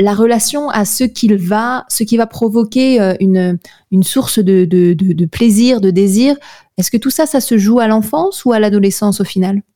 la 0.00 0.14
relation 0.14 0.68
à 0.70 0.84
ce 0.84 1.04
qu'il 1.04 1.36
va, 1.36 1.84
ce 1.88 2.02
qui 2.02 2.16
va 2.16 2.26
provoquer 2.26 3.14
une, 3.20 3.58
une 3.90 4.02
source 4.02 4.38
de, 4.38 4.64
de, 4.64 4.94
de, 4.94 5.26
plaisir, 5.26 5.80
de 5.80 5.90
désir? 5.90 6.36
Est-ce 6.78 6.90
que 6.90 6.96
tout 6.96 7.10
ça, 7.10 7.26
ça 7.26 7.40
se 7.40 7.58
joue 7.58 7.78
à 7.78 7.86
l'enfance 7.86 8.44
ou 8.44 8.52
à 8.52 8.58
l'adolescence 8.58 9.20
au 9.20 9.24
final? 9.24 9.60
euh, 9.60 9.71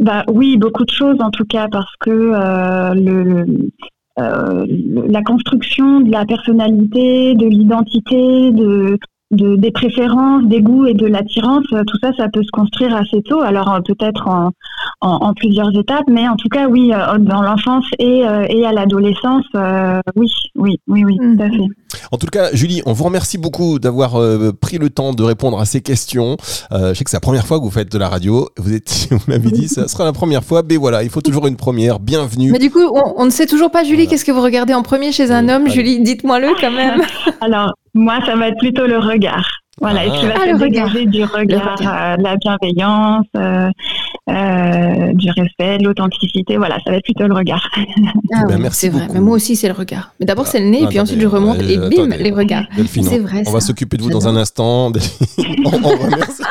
bah, 0.00 0.24
Oui, 0.28 0.56
beaucoup 0.56 0.84
de 0.84 0.90
choses 0.90 1.20
en 1.20 1.30
tout 1.30 1.44
cas, 1.44 1.68
parce 1.70 1.94
que 2.00 2.10
euh, 2.10 2.94
le, 2.94 3.70
euh, 4.18 4.66
la 5.08 5.22
construction 5.22 6.00
de 6.00 6.10
la 6.10 6.26
personnalité, 6.26 7.34
de 7.34 7.46
l'identité, 7.46 8.50
de, 8.50 8.98
de, 9.30 9.56
des 9.56 9.70
préférences, 9.70 10.44
des 10.44 10.60
goûts 10.60 10.86
et 10.86 10.94
de 10.94 11.06
l'attirance, 11.06 11.64
euh, 11.72 11.82
tout 11.86 11.96
ça, 12.02 12.12
ça 12.16 12.28
peut 12.28 12.42
se 12.42 12.50
construire 12.50 12.94
assez 12.94 13.22
tôt. 13.22 13.40
Alors 13.40 13.72
euh, 13.72 13.80
peut-être 13.80 14.28
en, 14.28 14.50
en, 15.02 15.34
plusieurs 15.34 15.76
étapes, 15.76 16.04
mais 16.08 16.28
en 16.28 16.36
tout 16.36 16.48
cas, 16.48 16.68
oui, 16.68 16.92
euh, 16.92 17.18
dans 17.18 17.42
l'enfance 17.42 17.84
et, 17.98 18.22
et 18.48 18.66
à 18.66 18.72
l'adolescence, 18.72 19.44
oui, 20.16 20.28
oui, 20.54 20.78
oui, 20.86 21.04
oui, 21.04 21.16
tout 21.18 21.42
à 21.42 21.50
fait. 21.50 21.66
En 22.10 22.16
tout 22.16 22.26
cas, 22.26 22.50
Julie, 22.52 22.82
on 22.86 22.92
vous 22.92 23.04
remercie 23.04 23.38
beaucoup 23.38 23.78
d'avoir 23.78 24.12
pris 24.60 24.78
le 24.78 24.90
temps 24.90 25.12
de 25.12 25.22
répondre 25.22 25.58
à 25.58 25.64
ces 25.64 25.80
questions. 25.80 26.36
je 26.70 26.94
sais 26.94 27.04
que 27.04 27.10
c'est 27.10 27.16
la 27.16 27.20
première 27.20 27.46
fois 27.46 27.58
que 27.58 27.64
vous 27.64 27.70
faites 27.70 27.90
de 27.90 27.98
la 27.98 28.08
radio. 28.08 28.48
Vous 28.58 28.72
êtes, 28.72 29.08
vous 29.10 29.18
m'avez 29.28 29.50
dit, 29.50 29.68
ça 29.68 29.88
sera 29.88 30.04
la 30.04 30.12
première 30.12 30.44
fois, 30.44 30.62
mais 30.68 30.76
voilà, 30.76 31.02
il 31.02 31.10
faut 31.10 31.20
toujours 31.20 31.46
une 31.46 31.56
première. 31.56 31.98
Bienvenue. 31.98 32.52
Mais 32.52 32.58
du 32.58 32.70
coup, 32.70 32.84
on, 33.16 33.24
ne 33.24 33.30
sait 33.30 33.46
toujours 33.46 33.70
pas, 33.70 33.84
Julie, 33.84 34.06
qu'est-ce 34.06 34.24
que 34.24 34.32
vous 34.32 34.42
regardez 34.42 34.74
en 34.74 34.82
premier 34.82 35.12
chez 35.12 35.30
un 35.30 35.48
homme 35.48 35.68
Julie, 35.68 36.00
dites-moi 36.00 36.40
le 36.40 36.48
quand 36.60 36.70
même. 36.70 37.02
Alors, 37.40 37.72
moi, 37.94 38.18
ça 38.24 38.36
va 38.36 38.48
être 38.48 38.58
plutôt 38.58 38.86
le 38.86 38.98
regard. 38.98 39.48
Voilà, 39.80 40.04
est-ce 40.04 40.20
qu'il 40.20 40.28
va 40.28 40.34
ah, 40.36 40.52
se 40.52 40.58
dégager 40.58 41.06
du 41.06 41.24
regard, 41.24 41.76
euh, 41.80 42.16
de 42.16 42.22
la 42.22 42.36
bienveillance, 42.36 43.26
euh, 43.36 43.68
euh, 44.30 45.12
du 45.14 45.30
respect, 45.36 45.78
de 45.78 45.84
l'authenticité 45.84 46.56
Voilà, 46.56 46.78
ça 46.84 46.92
va 46.92 46.98
être 46.98 47.04
plutôt 47.04 47.26
le 47.26 47.34
regard. 47.34 47.68
Ah, 48.32 48.44
ben, 48.48 48.58
merci 48.58 48.80
c'est 48.80 48.88
vrai. 48.88 49.08
Mais 49.12 49.20
moi 49.20 49.34
aussi, 49.34 49.56
c'est 49.56 49.66
le 49.66 49.74
regard. 49.74 50.14
Mais 50.20 50.26
d'abord, 50.26 50.46
c'est 50.46 50.60
le 50.60 50.66
nez, 50.66 50.82
et 50.82 50.86
puis 50.86 51.00
ensuite, 51.00 51.20
je 51.20 51.26
remonte, 51.26 51.60
et 51.60 51.76
bim, 51.76 52.06
les 52.08 52.30
regards. 52.30 52.64
C'est 52.86 53.18
vrai. 53.18 53.42
On 53.46 53.52
va 53.52 53.60
s'occuper 53.60 53.96
de 53.96 54.02
vous 54.02 54.10
dans 54.10 54.28
un 54.28 54.36
instant. 54.36 54.92
on, 55.64 55.88
remercie. 55.88 56.42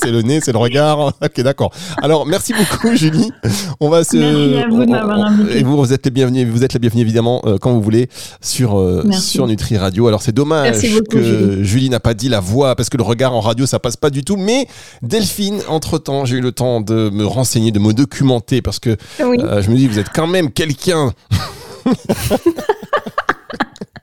C'est 0.00 0.10
le 0.10 0.22
nez, 0.22 0.40
c'est 0.40 0.52
le 0.52 0.58
regard. 0.58 1.12
Ok, 1.22 1.42
d'accord. 1.42 1.70
Alors, 2.02 2.26
merci 2.26 2.52
beaucoup, 2.54 2.96
Julie. 2.96 3.30
On 3.78 3.88
va 3.88 4.04
se. 4.04 4.16
Merci 4.16 4.64
à 4.64 4.68
vous 4.68 4.84
de 4.84 4.90
m'avoir 4.90 5.18
invité. 5.18 5.58
Et 5.58 5.62
vous, 5.62 5.76
vous 5.76 5.92
êtes 5.92 6.04
les 6.06 6.10
bienvenus. 6.10 6.48
Vous 6.48 6.64
êtes 6.64 6.72
la 6.72 6.78
bienvenue 6.78 7.02
évidemment 7.02 7.42
quand 7.60 7.72
vous 7.72 7.82
voulez 7.82 8.08
sur 8.40 9.02
sur 9.12 9.46
Nutri 9.46 9.76
Radio. 9.76 10.08
Alors, 10.08 10.22
c'est 10.22 10.32
dommage 10.32 10.80
que 11.10 11.62
Julie 11.62 11.90
n'a 11.90 12.00
pas 12.00 12.14
dit 12.14 12.28
la 12.28 12.40
voix 12.40 12.74
parce 12.74 12.88
que 12.88 12.96
le 12.96 13.02
regard 13.02 13.34
en 13.34 13.40
radio 13.40 13.66
ça 13.66 13.78
passe 13.78 13.96
pas 13.96 14.10
du 14.10 14.24
tout. 14.24 14.36
Mais 14.36 14.66
Delphine, 15.02 15.60
entre 15.68 15.98
temps, 15.98 16.24
j'ai 16.24 16.36
eu 16.36 16.40
le 16.40 16.52
temps 16.52 16.80
de 16.80 17.10
me 17.10 17.24
renseigner, 17.24 17.72
de 17.72 17.78
me 17.78 17.92
documenter 17.92 18.62
parce 18.62 18.78
que 18.78 18.96
euh, 19.20 19.62
je 19.62 19.70
me 19.70 19.76
dis 19.76 19.86
vous 19.86 19.98
êtes 19.98 20.10
quand 20.14 20.26
même 20.26 20.50
quelqu'un. 20.50 21.12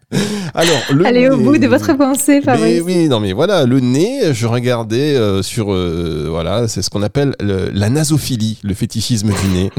Alors, 0.54 0.80
le 0.94 1.06
Allez 1.06 1.30
au 1.30 1.38
bout 1.38 1.58
de 1.58 1.68
votre 1.68 1.94
pensée, 1.98 2.42
Fabrice. 2.42 2.82
oui, 2.82 3.10
non, 3.10 3.20
mais 3.20 3.34
voilà, 3.34 3.66
le 3.66 3.82
nez, 3.82 4.34
je 4.34 4.48
regardais 4.48 5.16
euh, 5.16 5.42
sur, 5.42 5.74
euh, 5.74 6.28
voilà, 6.30 6.68
c'est 6.70 6.82
ce 6.82 6.90
qu'on 6.90 7.02
appelle 7.04 7.36
la 7.40 7.90
nasophilie, 7.90 8.60
le 8.64 8.74
fétichisme 8.74 9.30
du 9.30 9.48
nez. 9.54 9.70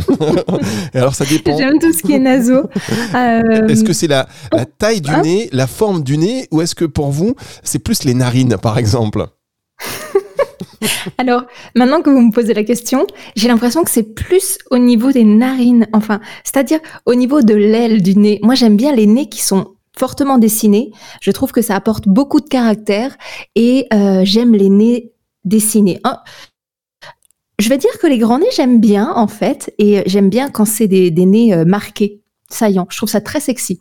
alors, 0.94 1.14
ça 1.14 1.24
dépend. 1.24 1.56
J'aime 1.56 1.78
tout 1.78 1.92
ce 1.92 2.02
qui 2.02 2.12
est 2.12 2.18
naso. 2.18 2.68
Est-ce 3.14 3.84
que 3.84 3.94
c'est 3.94 4.06
la, 4.06 4.28
la 4.52 4.66
taille 4.66 5.00
du 5.00 5.16
nez, 5.22 5.48
la 5.52 5.66
forme 5.66 6.02
du 6.02 6.18
nez, 6.18 6.46
ou 6.50 6.60
est-ce 6.60 6.74
que 6.74 6.84
pour 6.84 7.10
vous, 7.10 7.34
c'est 7.62 7.78
plus 7.78 8.04
les 8.04 8.14
narines, 8.14 8.56
par 8.60 8.78
exemple? 8.78 9.26
Alors, 11.16 11.44
maintenant 11.74 12.02
que 12.02 12.10
vous 12.10 12.20
me 12.20 12.32
posez 12.32 12.52
la 12.54 12.64
question, 12.64 13.06
j'ai 13.34 13.48
l'impression 13.48 13.82
que 13.82 13.90
c'est 13.90 14.14
plus 14.14 14.58
au 14.70 14.78
niveau 14.78 15.10
des 15.10 15.24
narines, 15.24 15.86
enfin, 15.92 16.20
c'est-à-dire 16.44 16.80
au 17.06 17.14
niveau 17.14 17.40
de 17.40 17.54
l'aile 17.54 18.02
du 18.02 18.16
nez. 18.16 18.38
Moi, 18.42 18.54
j'aime 18.54 18.76
bien 18.76 18.94
les 18.94 19.06
nez 19.06 19.28
qui 19.28 19.42
sont 19.42 19.74
fortement 19.98 20.38
dessinés. 20.38 20.92
Je 21.20 21.30
trouve 21.30 21.52
que 21.52 21.62
ça 21.62 21.74
apporte 21.74 22.08
beaucoup 22.08 22.40
de 22.40 22.48
caractère 22.48 23.16
et 23.54 23.87
euh, 23.92 24.22
j'aime 24.24 24.54
les 24.54 24.68
nez 24.68 25.12
dessinés. 25.44 26.00
je 27.58 27.68
vais 27.68 27.78
dire 27.78 27.98
que 28.00 28.06
les 28.06 28.18
grands 28.18 28.38
nez, 28.38 28.48
j'aime 28.54 28.80
bien 28.80 29.12
en 29.14 29.26
fait, 29.26 29.74
et 29.78 30.02
j'aime 30.06 30.30
bien 30.30 30.50
quand 30.50 30.64
c'est 30.64 30.88
des, 30.88 31.11
nez 31.11 31.52
euh, 31.52 31.64
marqués, 31.64 32.20
saillants. 32.48 32.87
Je 32.90 32.96
trouve 32.96 33.08
ça 33.08 33.20
très 33.20 33.40
sexy. 33.40 33.80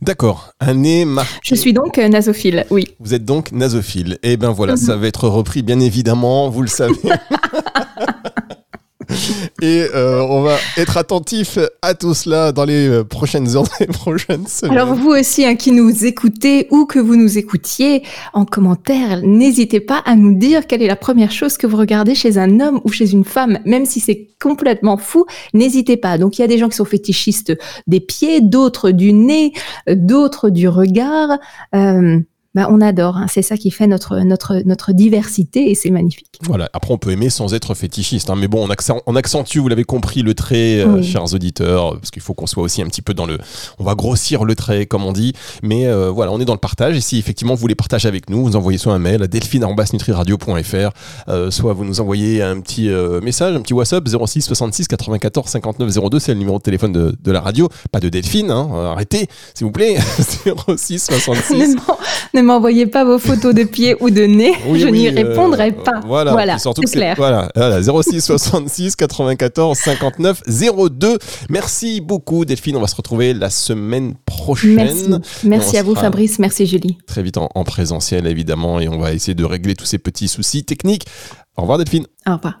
D'accord, 0.00 0.52
un 0.60 0.74
nez 0.74 1.04
marqué. 1.04 1.38
Je 1.44 1.54
suis 1.54 1.72
donc 1.72 1.98
euh, 1.98 2.08
nasophile, 2.08 2.64
oui. 2.70 2.88
Vous 2.98 3.14
êtes 3.14 3.24
donc 3.24 3.52
nasophile. 3.52 4.18
Eh 4.22 4.36
bien 4.36 4.50
voilà, 4.50 4.76
ça 4.76 4.96
va 4.96 5.06
être 5.06 5.28
repris 5.28 5.62
bien 5.62 5.80
évidemment, 5.80 6.48
vous 6.48 6.62
le 6.62 6.68
savez. 6.68 6.94
Et 9.62 9.86
euh, 9.94 10.22
on 10.22 10.42
va 10.42 10.56
être 10.76 10.96
attentif 10.96 11.58
à 11.82 11.94
tout 11.94 12.14
cela 12.14 12.52
dans 12.52 12.64
les 12.64 12.88
euh, 12.88 13.04
prochaines 13.04 13.56
heures, 13.56 13.64
les 13.80 13.86
prochaines 13.86 14.46
semaines. 14.46 14.76
Alors 14.76 14.94
vous 14.94 15.10
aussi, 15.10 15.44
hein, 15.44 15.56
qui 15.56 15.72
nous 15.72 16.04
écoutez 16.04 16.66
ou 16.70 16.86
que 16.86 16.98
vous 16.98 17.16
nous 17.16 17.38
écoutiez, 17.38 18.02
en 18.32 18.44
commentaire, 18.44 19.20
n'hésitez 19.22 19.80
pas 19.80 20.02
à 20.04 20.16
nous 20.16 20.34
dire 20.34 20.66
quelle 20.66 20.82
est 20.82 20.88
la 20.88 20.96
première 20.96 21.30
chose 21.30 21.56
que 21.56 21.66
vous 21.66 21.76
regardez 21.76 22.14
chez 22.14 22.38
un 22.38 22.60
homme 22.60 22.80
ou 22.84 22.90
chez 22.90 23.12
une 23.12 23.24
femme, 23.24 23.58
même 23.64 23.86
si 23.86 24.00
c'est 24.00 24.28
complètement 24.40 24.96
fou, 24.96 25.26
n'hésitez 25.54 25.96
pas. 25.96 26.18
Donc 26.18 26.38
il 26.38 26.42
y 26.42 26.44
a 26.44 26.48
des 26.48 26.58
gens 26.58 26.68
qui 26.68 26.76
sont 26.76 26.84
fétichistes 26.84 27.56
des 27.86 28.00
pieds, 28.00 28.40
d'autres 28.40 28.90
du 28.90 29.12
nez, 29.12 29.52
euh, 29.88 29.94
d'autres 29.96 30.50
du 30.50 30.68
regard. 30.68 31.38
Euh, 31.74 32.18
bah, 32.54 32.68
on 32.70 32.80
adore. 32.80 33.16
Hein. 33.16 33.26
C'est 33.28 33.42
ça 33.42 33.56
qui 33.56 33.70
fait 33.70 33.86
notre, 33.86 34.18
notre, 34.20 34.62
notre 34.66 34.92
diversité 34.92 35.70
et 35.70 35.74
c'est 35.74 35.90
magnifique. 35.90 36.28
Voilà. 36.42 36.68
Après, 36.72 36.92
on 36.92 36.98
peut 36.98 37.10
aimer 37.10 37.30
sans 37.30 37.54
être 37.54 37.74
fétichiste. 37.74 38.28
Hein. 38.28 38.36
Mais 38.36 38.48
bon, 38.48 38.68
on, 39.06 39.16
accentue, 39.16 39.58
vous 39.58 39.68
l'avez 39.68 39.84
compris, 39.84 40.22
le 40.22 40.34
trait, 40.34 40.80
euh, 40.80 41.02
chers 41.02 41.32
auditeurs, 41.32 41.94
parce 41.94 42.10
qu'il 42.10 42.22
faut 42.22 42.34
qu'on 42.34 42.46
soit 42.46 42.62
aussi 42.62 42.82
un 42.82 42.86
petit 42.86 43.02
peu 43.02 43.14
dans 43.14 43.26
le. 43.26 43.38
On 43.78 43.84
va 43.84 43.94
grossir 43.94 44.44
le 44.44 44.54
trait, 44.54 44.86
comme 44.86 45.04
on 45.04 45.12
dit. 45.12 45.32
Mais 45.62 45.86
euh, 45.86 46.10
voilà, 46.10 46.32
on 46.32 46.40
est 46.40 46.44
dans 46.44 46.52
le 46.52 46.58
partage. 46.58 46.96
Et 46.96 47.00
si 47.00 47.18
effectivement 47.18 47.54
vous 47.54 47.60
voulez 47.60 47.74
partager 47.74 48.08
avec 48.08 48.28
nous, 48.28 48.42
vous 48.44 48.56
envoyez 48.56 48.78
soit 48.78 48.92
un 48.92 48.98
mail 48.98 49.22
à 49.22 49.26
delphine.nutriradio.fr, 49.26 50.90
euh, 51.28 51.50
soit 51.50 51.72
vous 51.72 51.84
nous 51.84 52.00
envoyez 52.00 52.42
un 52.42 52.60
petit 52.60 52.88
message, 53.22 53.56
un 53.56 53.60
petit 53.60 53.74
WhatsApp 53.74 54.06
06 54.06 54.42
66 54.42 54.88
94 54.88 55.48
59 55.48 56.10
02. 56.10 56.18
C'est 56.18 56.32
le 56.32 56.38
numéro 56.38 56.58
de 56.58 56.62
téléphone 56.62 56.92
de, 56.92 57.32
la 57.32 57.40
radio. 57.40 57.68
Pas 57.90 58.00
de 58.00 58.10
Delphine. 58.10 58.50
Hein. 58.50 58.68
Arrêtez, 58.92 59.26
s'il 59.54 59.66
vous 59.66 59.72
plaît. 59.72 59.96
06 60.76 60.98
66 60.98 61.76
ne 62.34 62.41
m'envoyez 62.42 62.86
pas 62.86 63.04
vos 63.04 63.18
photos 63.18 63.54
de 63.54 63.64
pieds 63.64 63.96
ou 64.00 64.10
de 64.10 64.22
nez, 64.22 64.52
je 64.74 64.86
n'y 64.86 65.08
euh, 65.08 65.12
répondrai 65.12 65.72
pas. 65.72 66.00
Voilà, 66.06 66.32
voilà 66.32 66.58
c'est 66.58 66.72
clair. 66.90 67.14
Voilà, 67.16 67.50
06 67.82 68.20
66 68.20 68.96
94 68.96 69.78
59 69.78 70.42
02. 70.90 71.18
Merci 71.48 72.00
beaucoup 72.00 72.44
Delphine, 72.44 72.76
on 72.76 72.80
va 72.80 72.86
se 72.86 72.96
retrouver 72.96 73.34
la 73.34 73.50
semaine 73.50 74.14
prochaine. 74.26 74.74
Merci, 74.74 75.08
merci 75.44 75.78
à 75.78 75.82
vous 75.82 75.94
Fabrice, 75.94 76.38
merci 76.38 76.66
Julie. 76.66 76.98
Très 77.06 77.22
vite 77.22 77.36
en, 77.36 77.48
en 77.54 77.64
présentiel 77.64 78.26
évidemment 78.26 78.80
et 78.80 78.88
on 78.88 78.98
va 78.98 79.12
essayer 79.12 79.34
de 79.34 79.44
régler 79.44 79.74
tous 79.74 79.86
ces 79.86 79.98
petits 79.98 80.28
soucis 80.28 80.64
techniques. 80.64 81.06
Au 81.56 81.62
revoir 81.62 81.78
Delphine. 81.78 82.06
Au 82.26 82.36
revoir. 82.36 82.60